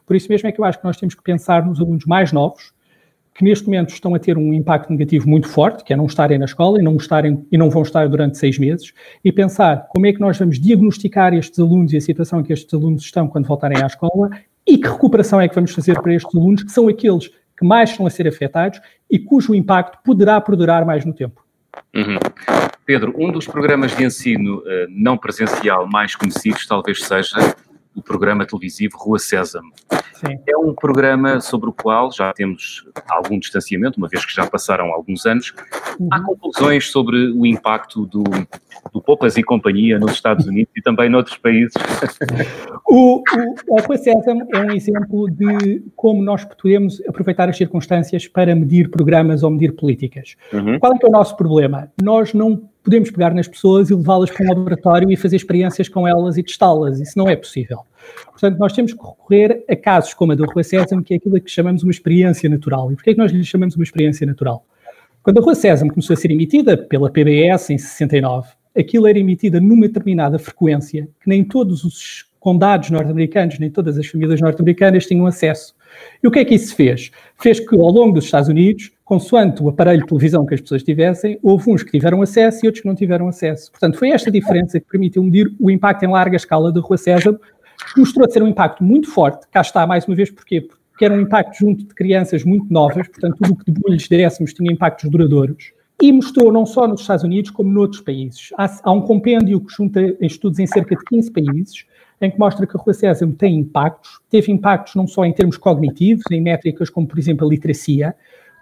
Por 0.06 0.16
isso 0.16 0.28
mesmo 0.28 0.48
é 0.48 0.52
que 0.52 0.60
eu 0.60 0.64
acho 0.64 0.78
que 0.78 0.84
nós 0.84 0.96
temos 0.96 1.14
que 1.14 1.22
pensar 1.22 1.64
nos 1.64 1.78
alunos 1.78 2.06
mais 2.06 2.32
novos, 2.32 2.74
que 3.34 3.44
neste 3.44 3.66
momento 3.66 3.90
estão 3.90 4.14
a 4.14 4.18
ter 4.18 4.38
um 4.38 4.52
impacto 4.54 4.90
negativo 4.90 5.28
muito 5.28 5.46
forte, 5.46 5.84
que 5.84 5.92
é 5.92 5.96
não 5.96 6.06
estarem 6.06 6.38
na 6.38 6.46
escola 6.46 6.80
e 6.80 6.82
não, 6.82 6.96
estarem, 6.96 7.46
e 7.52 7.58
não 7.58 7.68
vão 7.68 7.82
estar 7.82 8.08
durante 8.08 8.38
seis 8.38 8.58
meses, 8.58 8.94
e 9.22 9.30
pensar 9.30 9.86
como 9.90 10.06
é 10.06 10.12
que 10.12 10.20
nós 10.20 10.38
vamos 10.38 10.58
diagnosticar 10.58 11.34
estes 11.34 11.58
alunos 11.58 11.92
e 11.92 11.98
a 11.98 12.00
situação 12.00 12.40
em 12.40 12.42
que 12.42 12.52
estes 12.52 12.72
alunos 12.72 13.02
estão 13.02 13.28
quando 13.28 13.46
voltarem 13.46 13.82
à 13.82 13.86
escola 13.86 14.30
e 14.66 14.78
que 14.78 14.88
recuperação 14.88 15.40
é 15.40 15.48
que 15.48 15.54
vamos 15.54 15.72
fazer 15.72 16.00
para 16.00 16.14
estes 16.14 16.34
alunos, 16.34 16.62
que 16.62 16.72
são 16.72 16.88
aqueles 16.88 17.28
que 17.56 17.64
mais 17.64 17.90
estão 17.90 18.06
a 18.06 18.10
ser 18.10 18.26
afetados 18.26 18.80
e 19.10 19.18
cujo 19.18 19.54
impacto 19.54 19.98
poderá 20.04 20.40
perdurar 20.40 20.84
mais 20.84 21.04
no 21.04 21.14
tempo. 21.14 21.44
Uhum. 21.94 22.18
Pedro, 22.84 23.14
um 23.16 23.30
dos 23.30 23.46
programas 23.46 23.96
de 23.96 24.04
ensino 24.04 24.58
uh, 24.58 24.86
não 24.88 25.16
presencial 25.16 25.86
mais 25.86 26.14
conhecidos 26.14 26.66
talvez 26.66 27.02
seja 27.02 27.54
o 27.94 28.02
programa 28.02 28.46
televisivo 28.46 28.98
Rua 28.98 29.18
Sésamo. 29.18 29.72
Sim. 30.12 30.38
É 30.46 30.56
um 30.56 30.74
programa 30.74 31.40
sobre 31.40 31.70
o 31.70 31.72
qual 31.72 32.12
já 32.12 32.32
temos 32.32 32.84
algum 33.08 33.38
distanciamento, 33.38 33.98
uma 33.98 34.08
vez 34.08 34.24
que 34.24 34.34
já 34.34 34.46
passaram 34.46 34.92
alguns 34.92 35.24
anos. 35.24 35.54
Uhum. 35.98 36.08
Há 36.10 36.20
conclusões 36.20 36.90
sobre 36.90 37.30
o 37.30 37.46
impacto 37.46 38.06
do, 38.06 38.24
do 38.92 39.00
Poupas 39.00 39.36
e 39.36 39.42
Companhia 39.42 39.98
nos 39.98 40.12
Estados 40.12 40.46
Unidos 40.46 40.72
e 40.76 40.82
também 40.82 41.08
noutros 41.08 41.36
países? 41.36 41.74
O, 42.88 43.20
o, 43.68 43.96
Sésamo 43.96 44.46
é 44.54 44.58
um 44.60 44.70
exemplo 44.70 45.28
de 45.28 45.82
como 45.96 46.22
nós 46.22 46.44
podemos 46.44 47.02
aproveitar 47.08 47.48
as 47.48 47.56
circunstâncias 47.56 48.28
para 48.28 48.54
medir 48.54 48.90
programas 48.90 49.42
ou 49.42 49.50
medir 49.50 49.74
políticas. 49.74 50.36
Uhum. 50.52 50.78
Qual 50.78 50.92
é, 50.92 50.98
é 51.02 51.06
o 51.08 51.10
nosso 51.10 51.36
problema? 51.36 51.90
Nós 52.00 52.32
não 52.32 52.62
podemos 52.84 53.10
pegar 53.10 53.34
nas 53.34 53.48
pessoas 53.48 53.90
e 53.90 53.94
levá-las 53.94 54.30
para 54.30 54.46
um 54.46 54.48
laboratório 54.50 55.10
e 55.10 55.16
fazer 55.16 55.34
experiências 55.34 55.88
com 55.88 56.06
elas 56.06 56.36
e 56.36 56.44
testá-las. 56.44 57.00
Isso 57.00 57.18
não 57.18 57.28
é 57.28 57.34
possível. 57.34 57.80
Portanto, 58.30 58.56
nós 58.58 58.72
temos 58.72 58.92
que 58.92 59.00
recorrer 59.04 59.64
a 59.68 59.74
casos 59.74 60.14
como 60.14 60.30
a 60.30 60.34
do 60.36 60.44
Rua 60.44 60.62
Sésamo, 60.62 61.02
que 61.02 61.14
é 61.14 61.16
aquilo 61.16 61.40
que 61.40 61.50
chamamos 61.50 61.82
uma 61.82 61.90
experiência 61.90 62.48
natural. 62.48 62.92
E 62.92 62.94
porquê 62.94 63.10
é 63.10 63.12
que 63.14 63.18
nós 63.18 63.32
lhe 63.32 63.44
chamamos 63.44 63.74
uma 63.74 63.82
experiência 63.82 64.24
natural? 64.24 64.64
Quando 65.26 65.38
a 65.38 65.42
Rua 65.42 65.56
Sésamo 65.56 65.90
começou 65.90 66.14
a 66.14 66.16
ser 66.16 66.30
emitida 66.30 66.76
pela 66.76 67.10
PBS 67.10 67.70
em 67.70 67.78
69, 67.78 68.48
aquilo 68.78 69.08
era 69.08 69.18
emitida 69.18 69.60
numa 69.60 69.88
determinada 69.88 70.38
frequência 70.38 71.08
que 71.20 71.28
nem 71.28 71.42
todos 71.42 71.82
os 71.82 72.26
condados 72.38 72.90
norte-americanos, 72.90 73.58
nem 73.58 73.68
todas 73.68 73.98
as 73.98 74.06
famílias 74.06 74.40
norte-americanas 74.40 75.04
tinham 75.04 75.26
acesso. 75.26 75.74
E 76.22 76.28
o 76.28 76.30
que 76.30 76.38
é 76.38 76.44
que 76.44 76.54
isso 76.54 76.76
fez? 76.76 77.10
Fez 77.42 77.58
que, 77.58 77.74
ao 77.74 77.90
longo 77.90 78.12
dos 78.12 78.26
Estados 78.26 78.48
Unidos, 78.48 78.92
consoante 79.04 79.60
o 79.64 79.68
aparelho 79.68 80.02
de 80.02 80.06
televisão 80.06 80.46
que 80.46 80.54
as 80.54 80.60
pessoas 80.60 80.84
tivessem, 80.84 81.40
houve 81.42 81.72
uns 81.72 81.82
que 81.82 81.90
tiveram 81.90 82.22
acesso 82.22 82.64
e 82.64 82.68
outros 82.68 82.82
que 82.82 82.88
não 82.88 82.94
tiveram 82.94 83.26
acesso. 83.26 83.72
Portanto, 83.72 83.98
foi 83.98 84.10
esta 84.10 84.30
diferença 84.30 84.78
que 84.78 84.86
permitiu 84.88 85.24
medir 85.24 85.52
o 85.58 85.72
impacto 85.72 86.04
em 86.04 86.08
larga 86.08 86.36
escala 86.36 86.70
da 86.70 86.80
Rua 86.80 86.96
César, 86.96 87.36
que 87.92 87.98
mostrou 87.98 88.30
ser 88.30 88.44
um 88.44 88.48
impacto 88.48 88.84
muito 88.84 89.10
forte. 89.10 89.44
Cá 89.50 89.60
está, 89.60 89.84
mais 89.88 90.06
uma 90.06 90.14
vez, 90.14 90.30
porquê? 90.30 90.60
Porque 90.60 90.75
era 91.04 91.14
um 91.14 91.20
impacto 91.20 91.58
junto 91.58 91.84
de 91.84 91.94
crianças 91.94 92.44
muito 92.44 92.72
novas, 92.72 93.08
portanto, 93.08 93.36
tudo 93.42 93.52
o 93.52 93.56
que 93.56 93.70
de 93.70 93.80
bom 93.80 93.92
lhes 93.92 94.08
dessemos 94.08 94.52
tinha 94.52 94.72
impactos 94.72 95.10
duradouros. 95.10 95.72
E 96.00 96.12
mostrou 96.12 96.52
não 96.52 96.66
só 96.66 96.86
nos 96.86 97.00
Estados 97.00 97.24
Unidos, 97.24 97.50
como 97.50 97.70
noutros 97.70 98.02
países. 98.02 98.50
Há, 98.58 98.80
há 98.82 98.92
um 98.92 99.00
compêndio 99.00 99.60
que 99.60 99.72
junta 99.74 100.16
estudos 100.20 100.58
em 100.58 100.66
cerca 100.66 100.94
de 100.94 101.04
15 101.04 101.30
países, 101.30 101.86
em 102.20 102.30
que 102.30 102.38
mostra 102.38 102.66
que 102.66 102.76
a 102.76 102.80
Rua 102.80 102.94
César 102.94 103.26
tem 103.38 103.56
impactos, 103.56 104.20
teve 104.30 104.52
impactos 104.52 104.94
não 104.94 105.06
só 105.06 105.24
em 105.24 105.32
termos 105.32 105.56
cognitivos, 105.56 106.24
em 106.30 106.40
métricas 106.40 106.90
como, 106.90 107.06
por 107.06 107.18
exemplo, 107.18 107.46
a 107.46 107.50
literacia, 107.50 108.14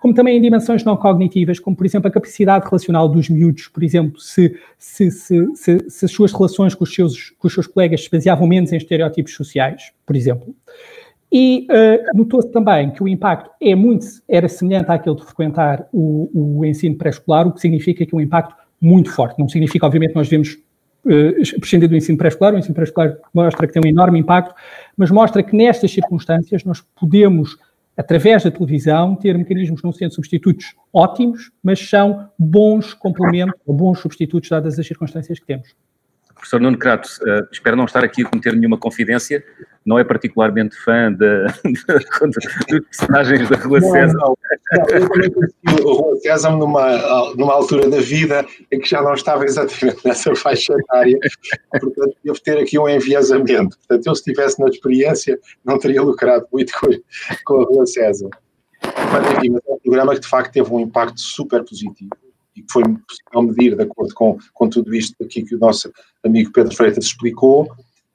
como 0.04 0.12
também 0.12 0.36
em 0.36 0.40
dimensões 0.42 0.84
não 0.84 0.98
cognitivas, 0.98 1.58
como 1.58 1.74
por 1.74 1.86
exemplo 1.86 2.08
a 2.08 2.10
capacidade 2.10 2.66
relacional 2.66 3.08
dos 3.08 3.30
miúdos, 3.30 3.68
por 3.68 3.82
exemplo, 3.82 4.20
se, 4.20 4.54
se, 4.76 5.10
se, 5.10 5.56
se, 5.56 5.78
se 5.88 6.04
as 6.04 6.10
suas 6.10 6.30
relações 6.30 6.74
com 6.74 6.84
os 6.84 6.94
seus, 6.94 7.30
com 7.30 7.48
os 7.48 7.54
seus 7.54 7.66
colegas 7.66 8.04
se 8.04 8.10
baseavam 8.10 8.46
menos 8.46 8.70
em 8.70 8.76
estereótipos 8.76 9.32
sociais, 9.32 9.92
por 10.04 10.14
exemplo. 10.14 10.54
E 11.36 11.66
uh, 11.68 12.16
notou-se 12.16 12.48
também 12.52 12.92
que 12.92 13.02
o 13.02 13.08
impacto 13.08 13.50
é 13.60 13.74
muito, 13.74 14.06
era 14.28 14.48
semelhante 14.48 14.88
àquele 14.92 15.16
de 15.16 15.24
frequentar 15.24 15.84
o, 15.92 16.30
o 16.32 16.64
ensino 16.64 16.96
pré-escolar, 16.96 17.48
o 17.48 17.52
que 17.52 17.60
significa 17.60 18.06
que 18.06 18.14
é 18.14 18.16
um 18.16 18.20
impacto 18.20 18.54
muito 18.80 19.10
forte. 19.10 19.36
Não 19.40 19.48
significa, 19.48 19.84
obviamente, 19.84 20.14
nós 20.14 20.28
devemos 20.28 20.52
uh, 21.04 21.58
prescindir 21.58 21.88
do 21.88 21.96
ensino 21.96 22.16
pré-escolar. 22.16 22.54
O 22.54 22.58
ensino 22.58 22.72
pré-escolar 22.72 23.16
mostra 23.34 23.66
que 23.66 23.72
tem 23.72 23.82
um 23.84 23.88
enorme 23.88 24.20
impacto, 24.20 24.54
mas 24.96 25.10
mostra 25.10 25.42
que 25.42 25.56
nestas 25.56 25.90
circunstâncias 25.90 26.62
nós 26.62 26.80
podemos 26.94 27.58
através 27.96 28.44
da 28.44 28.50
televisão, 28.50 29.16
ter 29.16 29.36
mecanismos 29.36 29.82
não 29.82 29.92
sendo 29.92 30.14
substitutos 30.14 30.74
ótimos, 30.92 31.50
mas 31.62 31.80
são 31.80 32.28
bons 32.38 32.92
complementos 32.94 33.54
ou 33.66 33.74
bons 33.74 33.98
substitutos 34.00 34.50
dadas 34.50 34.78
as 34.78 34.86
circunstâncias 34.86 35.38
que 35.38 35.46
temos. 35.46 35.74
Professor 36.34 36.60
Nuno 36.60 36.76
Crato, 36.76 37.08
uh, 37.22 37.46
espero 37.50 37.76
não 37.76 37.84
estar 37.84 38.04
aqui 38.04 38.22
a 38.22 38.28
cometer 38.28 38.54
nenhuma 38.54 38.76
confidência, 38.76 39.44
não 39.84 39.98
é 39.98 40.04
particularmente 40.04 40.76
fã 40.76 41.12
de, 41.12 41.46
dos 42.68 42.80
personagens 42.86 43.48
da 43.48 43.56
Rua 43.56 43.80
César. 43.80 44.14
Não, 44.14 44.36
não, 44.72 44.88
eu 44.90 45.08
também 45.08 45.30
conheci 45.30 45.54
a 45.66 45.82
Rua 45.82 46.16
César 46.20 46.50
numa, 46.50 47.34
numa 47.34 47.52
altura 47.52 47.88
da 47.88 48.00
vida 48.00 48.44
em 48.72 48.80
que 48.80 48.88
já 48.88 49.02
não 49.02 49.14
estava 49.14 49.44
exatamente 49.44 49.98
nessa 50.04 50.34
faixa 50.34 50.74
etária, 50.74 51.18
portanto 51.70 52.16
devo 52.24 52.40
ter 52.40 52.58
aqui 52.58 52.78
um 52.78 52.88
enviesamento. 52.88 53.76
Portanto, 53.78 54.06
eu 54.06 54.14
se 54.14 54.20
estivesse 54.20 54.60
na 54.60 54.68
experiência 54.68 55.38
não 55.64 55.78
teria 55.78 56.02
lucrado 56.02 56.46
muito 56.52 56.72
com, 56.80 56.88
com 57.44 57.62
a 57.62 57.64
Rua 57.64 57.86
César. 57.86 58.30
Mas, 58.82 59.32
enfim, 59.32 59.50
mas 59.50 59.62
é 59.66 59.72
um 59.72 59.78
programa 59.78 60.14
que 60.14 60.20
de 60.20 60.28
facto 60.28 60.52
teve 60.52 60.70
um 60.72 60.80
impacto 60.80 61.20
super 61.20 61.62
positivo 61.64 62.10
e 62.56 62.62
que 62.62 62.72
foi 62.72 62.82
possível 62.82 63.42
medir 63.42 63.76
de 63.76 63.82
acordo 63.82 64.14
com, 64.14 64.38
com 64.52 64.68
tudo 64.68 64.94
isto 64.94 65.14
aqui 65.22 65.42
que 65.42 65.54
o 65.54 65.58
nosso 65.58 65.92
amigo 66.24 66.52
Pedro 66.52 66.74
Freitas 66.74 67.04
explicou 67.04 67.68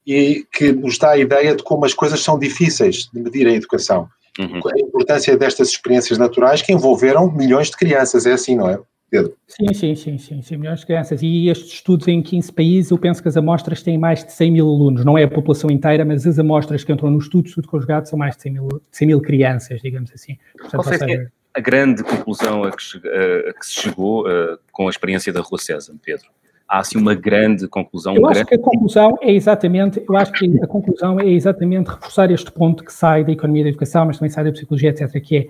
e 0.05 0.45
que 0.51 0.71
nos 0.71 0.97
dá 0.97 1.11
a 1.11 1.17
ideia 1.17 1.55
de 1.55 1.63
como 1.63 1.85
as 1.85 1.93
coisas 1.93 2.21
são 2.21 2.39
difíceis 2.39 3.09
de 3.13 3.21
medir 3.21 3.47
a 3.47 3.51
educação. 3.51 4.07
Uhum. 4.39 4.61
A 4.73 4.79
importância 4.79 5.37
destas 5.37 5.69
experiências 5.69 6.17
naturais 6.17 6.61
que 6.61 6.71
envolveram 6.71 7.31
milhões 7.31 7.69
de 7.69 7.77
crianças, 7.77 8.25
é 8.25 8.33
assim, 8.33 8.55
não 8.55 8.69
é? 8.69 8.79
Pedro. 9.09 9.35
Sim, 9.47 9.73
sim, 9.73 9.95
sim, 9.95 10.17
sim, 10.17 10.41
sim, 10.41 10.57
milhões 10.57 10.81
de 10.81 10.85
crianças. 10.85 11.21
E 11.23 11.49
estes 11.49 11.73
estudos 11.73 12.07
em 12.07 12.21
15 12.21 12.53
países, 12.53 12.91
eu 12.91 12.97
penso 12.97 13.21
que 13.21 13.27
as 13.27 13.35
amostras 13.35 13.81
têm 13.81 13.97
mais 13.97 14.23
de 14.23 14.31
100 14.31 14.51
mil 14.51 14.67
alunos. 14.67 15.03
Não 15.03 15.17
é 15.17 15.23
a 15.23 15.27
população 15.27 15.69
inteira, 15.71 16.05
mas 16.05 16.27
as 16.27 16.37
amostras 16.37 16.83
que 16.83 16.93
entram 16.93 17.09
no 17.09 17.17
estudo, 17.17 17.47
estudo 17.47 17.67
conjugado, 17.67 18.07
são 18.07 18.19
mais 18.19 18.35
de 18.35 18.43
100 18.43 18.53
mil, 18.53 18.67
100 18.91 19.07
mil 19.07 19.21
crianças, 19.21 19.81
digamos 19.81 20.11
assim. 20.13 20.37
Portanto, 20.53 20.83
qual, 20.83 20.97
seria, 20.97 21.31
a 21.55 21.59
grande 21.59 22.03
conclusão 22.03 22.63
a 22.63 22.71
que, 22.71 22.97
a 22.97 23.53
que 23.53 23.65
se 23.65 23.73
chegou 23.73 24.27
uh, 24.27 24.57
com 24.71 24.87
a 24.87 24.89
experiência 24.89 25.33
da 25.33 25.41
Rua 25.41 25.59
César, 25.59 25.93
Pedro? 26.03 26.27
Há 26.67 26.79
assim 26.79 26.99
uma 26.99 27.15
grande 27.15 27.67
conclusão. 27.67 28.15
Eu 28.15 28.21
um 28.21 28.27
acho 28.27 28.35
grande... 28.35 28.49
que 28.49 28.55
a 28.55 28.59
conclusão 28.59 29.17
é 29.21 29.31
exatamente, 29.31 30.03
eu 30.07 30.15
acho 30.15 30.31
que 30.31 30.59
a 30.61 30.67
conclusão 30.67 31.19
é 31.19 31.27
exatamente 31.27 31.87
reforçar 31.87 32.29
este 32.29 32.51
ponto 32.51 32.83
que 32.83 32.93
sai 32.93 33.23
da 33.23 33.31
economia 33.31 33.63
da 33.63 33.69
educação, 33.69 34.05
mas 34.05 34.19
também 34.19 34.29
sai 34.29 34.43
da 34.43 34.51
psicologia, 34.51 34.89
etc., 34.89 35.11
que 35.21 35.37
é 35.37 35.47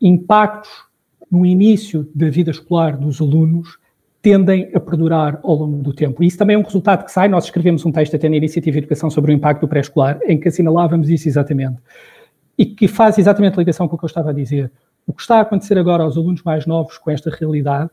impactos 0.00 0.70
no 1.30 1.46
início 1.46 2.08
da 2.14 2.28
vida 2.28 2.50
escolar 2.50 2.96
dos 2.96 3.20
alunos 3.20 3.78
tendem 4.20 4.70
a 4.74 4.80
perdurar 4.80 5.38
ao 5.42 5.54
longo 5.54 5.82
do 5.82 5.92
tempo. 5.92 6.22
E 6.22 6.26
isso 6.26 6.36
também 6.36 6.54
é 6.54 6.58
um 6.58 6.62
resultado 6.62 7.04
que 7.04 7.12
sai. 7.12 7.28
Nós 7.28 7.44
escrevemos 7.44 7.84
um 7.86 7.92
texto 7.92 8.16
até 8.16 8.28
na 8.28 8.36
Iniciativa 8.36 8.72
de 8.72 8.78
Educação 8.78 9.08
sobre 9.10 9.32
o 9.32 9.34
impacto 9.34 9.60
do 9.60 9.68
pré-escolar, 9.68 10.18
em 10.26 10.38
que 10.38 10.48
assinalávamos 10.48 11.08
isso 11.08 11.28
exatamente. 11.28 11.80
E 12.56 12.66
que 12.66 12.88
faz 12.88 13.16
exatamente 13.16 13.54
a 13.54 13.58
ligação 13.58 13.86
com 13.86 13.94
o 13.94 13.98
que 13.98 14.04
eu 14.04 14.08
estava 14.08 14.30
a 14.30 14.32
dizer. 14.32 14.72
O 15.08 15.12
que 15.14 15.22
está 15.22 15.38
a 15.38 15.40
acontecer 15.40 15.78
agora 15.78 16.02
aos 16.04 16.18
alunos 16.18 16.42
mais 16.42 16.66
novos 16.66 16.98
com 16.98 17.10
esta 17.10 17.30
realidade, 17.30 17.90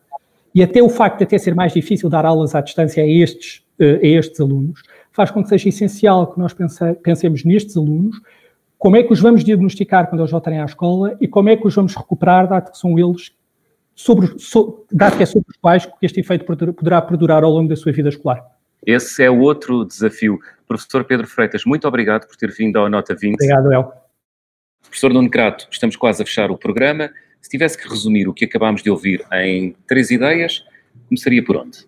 e 0.54 0.62
até 0.62 0.84
o 0.84 0.90
facto 0.90 1.20
de 1.20 1.24
até 1.24 1.38
ser 1.38 1.56
mais 1.56 1.72
difícil 1.74 2.10
dar 2.10 2.26
aulas 2.26 2.54
à 2.54 2.60
distância 2.60 3.02
a 3.02 3.08
estes, 3.08 3.64
eh, 3.80 4.00
a 4.04 4.08
estes 4.20 4.40
alunos, 4.40 4.82
faz 5.14 5.32
com 5.32 5.42
que 5.42 5.48
seja 5.48 5.70
essencial 5.70 6.28
que 6.28 6.38
nós 6.38 6.54
pense, 6.54 6.94
pensemos 6.96 7.46
nestes 7.46 7.78
alunos, 7.78 8.22
como 8.78 8.98
é 8.98 9.04
que 9.04 9.14
os 9.14 9.22
vamos 9.22 9.46
diagnosticar 9.46 10.10
quando 10.10 10.22
eles 10.22 10.32
voltarem 10.32 10.60
à 10.60 10.66
escola 10.66 11.18
e 11.22 11.28
como 11.28 11.48
é 11.48 11.56
que 11.56 11.66
os 11.66 11.74
vamos 11.74 11.96
recuperar, 11.96 12.50
dado 12.50 12.72
que 12.72 12.78
são 12.78 13.00
eles 13.00 13.32
sobre, 13.96 14.38
so, 14.38 14.86
dado 14.92 15.16
que 15.16 15.24
é 15.24 15.26
sobre 15.26 15.50
os 15.50 15.58
quais 15.58 15.86
que 15.86 15.94
este 16.02 16.20
efeito 16.20 16.44
poderá 16.46 17.02
perdurar 17.02 17.46
ao 17.46 17.50
longo 17.52 17.70
da 17.70 17.78
sua 17.78 17.94
vida 17.94 18.10
escolar. 18.10 18.46
Esse 18.86 19.24
é 19.24 19.32
outro 19.32 19.86
desafio. 19.86 20.38
Professor 20.68 21.06
Pedro 21.06 21.28
Freitas, 21.28 21.64
muito 21.66 21.88
obrigado 21.88 22.28
por 22.28 22.36
ter 22.36 22.52
vindo 22.52 22.78
ao 22.78 22.90
Nota 22.90 23.16
20. 23.16 23.36
Obrigado, 23.36 23.72
El. 23.72 24.05
Professor 24.88 25.14
Nuno 25.14 25.30
Crato, 25.30 25.68
estamos 25.72 25.96
quase 25.96 26.22
a 26.24 26.26
fechar 26.26 26.52
o 26.52 26.58
programa. 26.58 27.12
Se 27.42 27.50
tivesse 27.50 27.78
que 27.78 27.88
resumir 27.88 28.28
o 28.28 28.34
que 28.34 28.46
acabámos 28.46 28.82
de 28.82 28.90
ouvir 28.90 29.26
em 29.34 29.76
três 29.88 30.10
ideias, 30.10 30.64
começaria 31.08 31.44
por 31.44 31.58
onde? 31.58 31.80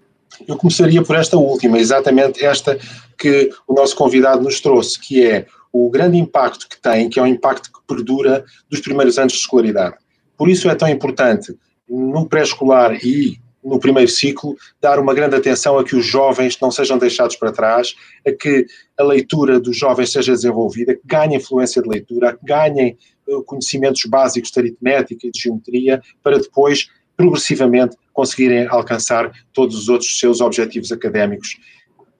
Eu 0.47 0.57
começaria 0.57 1.01
por 1.01 1.15
esta 1.15 1.37
última, 1.37 1.79
exatamente 1.79 2.45
esta 2.45 2.77
que 3.17 3.49
o 3.67 3.73
nosso 3.73 3.95
convidado 3.95 4.43
nos 4.43 4.61
trouxe, 4.61 4.99
que 4.99 5.25
é 5.25 5.47
o 5.71 5.89
grande 5.89 6.17
impacto 6.17 6.67
que 6.69 6.79
tem, 6.79 7.09
que 7.09 7.19
é 7.19 7.23
um 7.23 7.27
impacto 7.27 7.71
que 7.71 7.79
perdura 7.87 8.45
dos 8.69 8.79
primeiros 8.79 9.17
anos 9.17 9.33
de 9.33 9.39
escolaridade. 9.39 9.95
Por 10.37 10.49
isso 10.49 10.69
é 10.69 10.75
tão 10.75 10.87
importante 10.87 11.55
no 11.89 12.27
pré-escolar 12.27 12.93
e 13.03 13.39
no 13.67 13.79
primeiro 13.79 14.09
ciclo, 14.09 14.55
dar 14.81 14.99
uma 14.99 15.13
grande 15.13 15.35
atenção 15.35 15.77
a 15.77 15.83
que 15.83 15.95
os 15.95 16.05
jovens 16.05 16.57
não 16.61 16.71
sejam 16.71 16.97
deixados 16.97 17.35
para 17.35 17.51
trás, 17.51 17.95
a 18.25 18.31
que 18.31 18.65
a 18.97 19.03
leitura 19.03 19.59
dos 19.59 19.77
jovens 19.77 20.11
seja 20.11 20.31
desenvolvida, 20.31 20.95
que 20.95 21.01
ganhem 21.05 21.39
fluência 21.39 21.81
de 21.81 21.89
leitura, 21.89 22.35
que 22.37 22.45
ganhem 22.45 22.97
eh, 23.27 23.41
conhecimentos 23.45 24.03
básicos 24.05 24.51
de 24.51 24.59
aritmética 24.59 25.27
e 25.27 25.31
de 25.31 25.39
geometria, 25.39 26.01
para 26.23 26.39
depois, 26.39 26.89
progressivamente, 27.15 27.97
conseguirem 28.13 28.67
alcançar 28.67 29.31
todos 29.53 29.77
os 29.77 29.89
outros 29.89 30.17
seus 30.17 30.39
objetivos 30.39 30.91
académicos. 30.91 31.59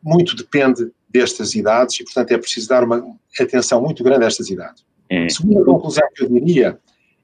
Muito 0.03 0.35
depende 0.35 0.91
destas 1.09 1.55
idades 1.55 1.99
e, 1.99 2.03
portanto, 2.03 2.31
é 2.31 2.37
preciso 2.37 2.67
dar 2.67 2.83
uma 2.83 3.03
atenção 3.39 3.81
muito 3.81 4.03
grande 4.03 4.25
a 4.25 4.27
estas 4.27 4.49
idades. 4.49 4.85
É. 5.09 5.25
A 5.25 5.29
segunda 5.29 5.63
conclusão 5.63 6.03
que 6.13 6.23
eu 6.23 6.29
diria 6.29 6.77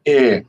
é 0.05 0.43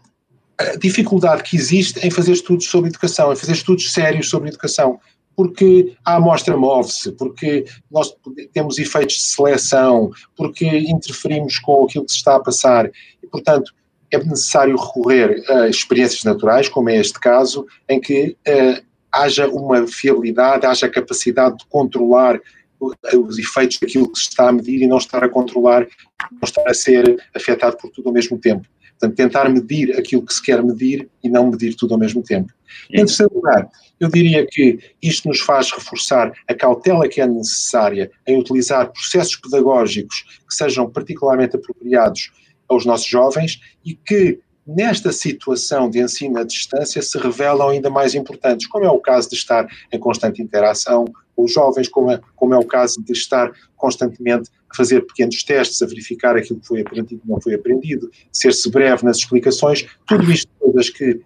a 0.58 0.76
dificuldade 0.76 1.42
que 1.42 1.56
existe 1.56 2.04
em 2.06 2.11
fazer 2.11 2.32
estudos 2.32 2.66
sobre 2.66 2.90
educação, 2.90 3.32
em 3.32 3.37
fazer 3.37 3.52
estudos 3.52 3.92
sérios 3.92 4.28
sobre 4.28 4.49
educação, 4.49 5.00
porque 5.37 5.96
a 6.04 6.16
amostra 6.16 6.56
move-se, 6.56 7.11
porque 7.12 7.64
nós 7.90 8.14
temos 8.52 8.78
efeitos 8.78 9.16
de 9.16 9.23
seleção, 9.23 10.11
porque 10.37 10.66
interferimos 10.66 11.58
com 11.58 11.84
aquilo 11.84 12.04
que 12.04 12.12
se 12.12 12.18
está 12.18 12.37
a 12.37 12.40
passar 12.40 12.90
e, 13.23 13.26
portanto, 13.26 13.75
é 14.12 14.18
necessário 14.18 14.76
recorrer 14.76 15.42
a 15.50 15.68
experiências 15.68 16.23
naturais, 16.23 16.68
como 16.68 16.88
é 16.88 16.96
este 16.96 17.18
caso, 17.18 17.66
em 17.88 18.00
que 18.00 18.37
uh, 18.46 18.84
haja 19.11 19.49
uma 19.49 19.87
fiabilidade, 19.88 20.66
haja 20.66 20.88
capacidade 20.88 21.58
de 21.58 21.66
controlar 21.66 22.40
os 22.80 23.38
efeitos 23.38 23.78
daquilo 23.81 24.11
que 24.11 24.18
se 24.18 24.28
está 24.28 24.48
a 24.48 24.52
medir 24.52 24.83
e 24.83 24.87
não 24.87 24.98
estar 24.98 25.24
a 25.24 25.28
controlar, 25.28 25.87
não 26.31 26.40
estar 26.42 26.68
a 26.68 26.74
ser 26.74 27.16
afetado 27.35 27.76
por 27.76 27.90
tudo 27.90 28.09
ao 28.09 28.14
mesmo 28.14 28.38
tempo. 28.38 28.68
Portanto, 28.98 29.16
tentar 29.16 29.48
medir 29.48 29.98
aquilo 29.98 30.24
que 30.24 30.33
se 30.33 30.42
quer 30.42 30.62
medir 30.62 31.09
e 31.22 31.28
não 31.28 31.50
medir 31.50 31.74
tudo 31.74 31.94
ao 31.94 32.00
mesmo 32.00 32.22
tempo. 32.22 32.52
Em 32.90 32.98
terceiro 32.98 33.35
lugar, 33.35 33.68
eu 34.00 34.09
diria 34.09 34.46
que 34.46 34.78
isto 35.02 35.28
nos 35.28 35.40
faz 35.40 35.70
reforçar 35.70 36.33
a 36.48 36.54
cautela 36.54 37.09
que 37.09 37.20
é 37.20 37.26
necessária 37.26 38.11
em 38.26 38.38
utilizar 38.38 38.92
processos 38.92 39.37
pedagógicos 39.37 40.24
que 40.48 40.54
sejam 40.54 40.90
particularmente 40.90 41.57
apropriados 41.57 42.33
aos 42.68 42.85
nossos 42.85 43.07
jovens 43.07 43.61
e 43.85 43.94
que 43.94 44.40
nesta 44.66 45.12
situação 45.12 45.90
de 45.90 46.00
ensino 46.00 46.38
à 46.38 46.44
distância 46.44 47.02
se 47.02 47.18
revelam 47.18 47.68
ainda 47.68 47.90
mais 47.90 48.14
importantes, 48.14 48.66
como 48.66 48.85
é 48.85 48.90
o 48.90 48.98
caso 48.98 49.28
de 49.28 49.37
estar 49.37 49.66
em 49.92 49.98
constante 49.98 50.40
interação 50.40 51.04
com 51.37 51.44
os 51.44 51.52
jovens, 51.52 51.88
como 51.88 52.11
é, 52.11 52.20
como 52.35 52.54
é 52.54 52.59
o 52.59 52.64
caso 52.64 53.02
de 53.02 53.12
estar 53.12 53.52
constantemente 53.76 54.50
fazer 54.76 55.02
pequenos 55.02 55.42
testes, 55.42 55.80
a 55.82 55.87
verificar 55.87 56.37
aquilo 56.37 56.60
que 56.60 56.66
foi 56.66 56.80
aprendido 56.80 57.20
e 57.24 57.28
não 57.28 57.40
foi 57.40 57.54
aprendido, 57.54 58.10
ser-se 58.32 58.70
breve 58.70 59.04
nas 59.04 59.18
explicações, 59.18 59.87
tudo 60.06 60.30
isto 60.30 60.48
coisas 60.58 60.90
que 60.90 61.20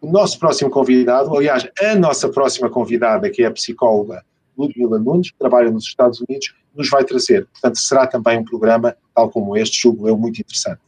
o 0.00 0.10
nosso 0.10 0.38
próximo 0.38 0.68
convidado, 0.68 1.34
aliás, 1.36 1.66
a 1.80 1.94
nossa 1.94 2.28
próxima 2.28 2.68
convidada, 2.68 3.30
que 3.30 3.42
é 3.42 3.46
a 3.46 3.50
psicóloga 3.52 4.24
Ludmila 4.58 4.98
Nunes, 4.98 5.30
que 5.30 5.38
trabalha 5.38 5.70
nos 5.70 5.84
Estados 5.84 6.20
Unidos, 6.28 6.52
nos 6.74 6.90
vai 6.90 7.04
trazer. 7.04 7.46
Portanto, 7.52 7.78
será 7.78 8.06
também 8.06 8.38
um 8.38 8.44
programa, 8.44 8.96
tal 9.14 9.30
como 9.30 9.56
este, 9.56 9.80
julgo 9.80 10.08
eu, 10.08 10.16
muito 10.16 10.40
interessante. 10.40 10.80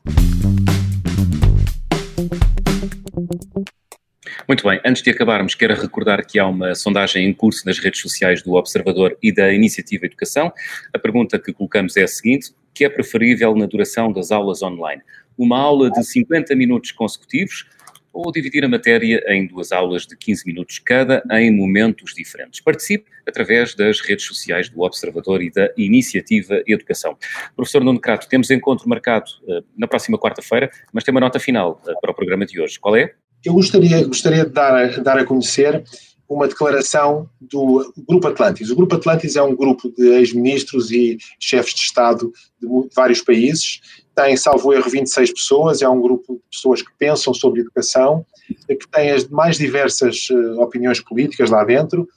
Muito 4.47 4.69
bem, 4.69 4.79
antes 4.85 5.03
de 5.03 5.11
acabarmos, 5.11 5.55
quero 5.55 5.75
recordar 5.75 6.25
que 6.27 6.39
há 6.39 6.47
uma 6.47 6.75
sondagem 6.75 7.27
em 7.27 7.33
curso 7.33 7.65
nas 7.65 7.79
redes 7.79 8.01
sociais 8.01 8.43
do 8.43 8.53
Observador 8.53 9.17
e 9.23 9.33
da 9.33 9.51
Iniciativa 9.53 10.05
Educação. 10.05 10.53
A 10.93 10.99
pergunta 10.99 11.39
que 11.39 11.53
colocamos 11.53 11.97
é 11.97 12.03
a 12.03 12.09
seguinte: 12.09 12.53
que 12.75 12.85
é 12.85 12.89
preferível 12.91 13.55
na 13.55 13.65
duração 13.65 14.13
das 14.13 14.31
aulas 14.31 14.63
online? 14.63 15.03
Uma 15.39 15.59
aula 15.59 15.91
de 15.91 16.05
50 16.05 16.55
minutos 16.55 16.93
consecutivos 16.93 17.67
ou 18.13 18.31
dividir 18.31 18.65
a 18.65 18.69
matéria 18.69 19.25
em 19.29 19.47
duas 19.47 19.73
aulas 19.73 20.07
de 20.07 20.17
15 20.17 20.47
minutos 20.47 20.79
cada 20.79 21.23
em 21.33 21.51
momentos 21.51 22.15
diferentes. 22.15 22.61
Participe 22.61 23.11
através 23.27 23.75
das 23.75 24.01
redes 24.01 24.27
sociais 24.27 24.69
do 24.69 24.83
Observador 24.83 25.43
e 25.43 25.51
da 25.51 25.71
Iniciativa 25.77 26.63
Educação. 26.67 27.17
Professor 27.57 27.83
Nuno 27.83 27.99
Crato, 27.99 28.29
temos 28.29 28.51
encontro 28.51 28.89
marcado 28.89 29.31
uh, 29.45 29.65
na 29.77 29.89
próxima 29.89 30.19
quarta-feira, 30.19 30.71
mas 30.93 31.03
tem 31.03 31.13
uma 31.13 31.21
nota 31.21 31.41
final 31.41 31.83
uh, 31.83 32.01
para 32.01 32.13
o 32.13 32.15
programa 32.15 32.47
de 32.47 32.61
hoje. 32.61 32.79
Qual 32.79 32.95
é? 32.95 33.15
Eu 33.45 33.55
gostaria, 33.55 34.07
gostaria 34.07 34.45
de 34.45 34.51
dar 34.51 34.75
a, 34.75 34.87
dar 34.99 35.19
a 35.19 35.25
conhecer 35.25 35.85
uma 36.29 36.49
declaração 36.49 37.29
do 37.41 37.93
Grupo 38.09 38.29
Atlantis. 38.29 38.71
O 38.71 38.77
Grupo 38.77 38.95
Atlantis 38.95 39.37
é 39.37 39.43
um 39.43 39.55
grupo 39.55 39.93
de 39.93 40.09
ex-ministros 40.15 40.91
e 40.91 41.19
chefes 41.39 41.75
de 41.75 41.81
Estado 41.81 42.33
de 42.61 42.67
vários 42.95 43.21
países 43.21 43.81
tem, 44.15 44.37
salvo 44.37 44.73
erro, 44.73 44.89
26 44.89 45.33
pessoas, 45.33 45.83
é 45.83 45.89
um 45.89 46.01
grupo 46.01 46.35
de 46.35 46.43
pessoas 46.51 46.81
que 46.81 46.91
pensam 46.99 47.35
sobre 47.35 47.61
educação, 47.61 48.25
que 48.47 48.89
tem 48.91 49.11
as 49.11 49.29
mais 49.29 49.59
diversas 49.59 50.29
uh, 50.31 50.61
opiniões 50.61 51.01
políticas 51.01 51.51
lá 51.51 51.65
dentro 51.65 52.09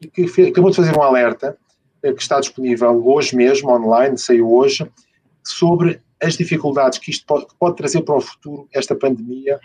e 0.00 0.08
que 0.08 0.42
acabou 0.42 0.70
de 0.70 0.76
fazer 0.76 0.96
um 0.96 1.02
alerta 1.02 1.56
uh, 2.04 2.14
que 2.14 2.20
está 2.20 2.38
disponível 2.38 3.02
hoje 3.06 3.34
mesmo, 3.34 3.70
online, 3.70 4.18
saiu 4.18 4.52
hoje, 4.52 4.86
sobre 5.42 6.00
as 6.22 6.36
dificuldades 6.36 6.98
que 6.98 7.10
isto 7.10 7.24
pode, 7.26 7.46
que 7.46 7.54
pode 7.58 7.76
trazer 7.76 8.02
para 8.02 8.16
o 8.16 8.20
futuro 8.20 8.68
esta 8.72 8.94
pandemia 8.94 9.58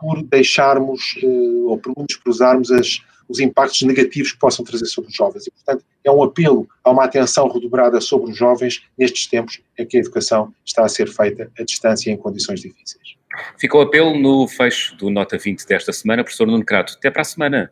por 0.00 0.22
deixarmos 0.22 1.18
uh, 1.22 1.68
ou 1.68 1.78
por 1.78 1.92
menosprezarmos 1.96 2.70
as, 2.70 3.00
os 3.28 3.40
impactos 3.40 3.82
negativos 3.82 4.32
que 4.32 4.38
possam 4.38 4.64
trazer 4.64 4.86
sobre 4.86 5.10
os 5.10 5.16
jovens. 5.16 5.46
E, 5.46 5.50
portanto, 5.50 5.84
é 6.04 6.10
um 6.10 6.22
apelo 6.22 6.68
a 6.82 6.90
uma 6.90 7.04
atenção 7.04 7.48
redobrada 7.48 8.00
sobre 8.00 8.30
os 8.30 8.36
jovens 8.36 8.82
nestes 8.96 9.26
tempos 9.26 9.60
em 9.78 9.86
que 9.86 9.96
a 9.96 10.00
educação 10.00 10.52
está 10.64 10.84
a 10.84 10.88
ser 10.88 11.08
feita 11.08 11.50
à 11.58 11.62
distância 11.62 12.10
e 12.10 12.14
em 12.14 12.16
condições 12.16 12.60
difíceis. 12.60 13.16
Fica 13.58 13.76
o 13.76 13.80
apelo 13.80 14.18
no 14.18 14.48
fecho 14.48 14.96
do 14.96 15.10
Nota 15.10 15.36
20 15.36 15.66
desta 15.66 15.92
semana. 15.92 16.24
Professor 16.24 16.46
Nuno 16.46 16.64
Crato, 16.64 16.94
até 16.96 17.10
para 17.10 17.22
a 17.22 17.24
semana. 17.24 17.70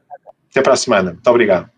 Até 0.50 0.62
para 0.62 0.74
a 0.74 0.76
semana. 0.76 1.12
Muito 1.12 1.30
obrigado. 1.30 1.70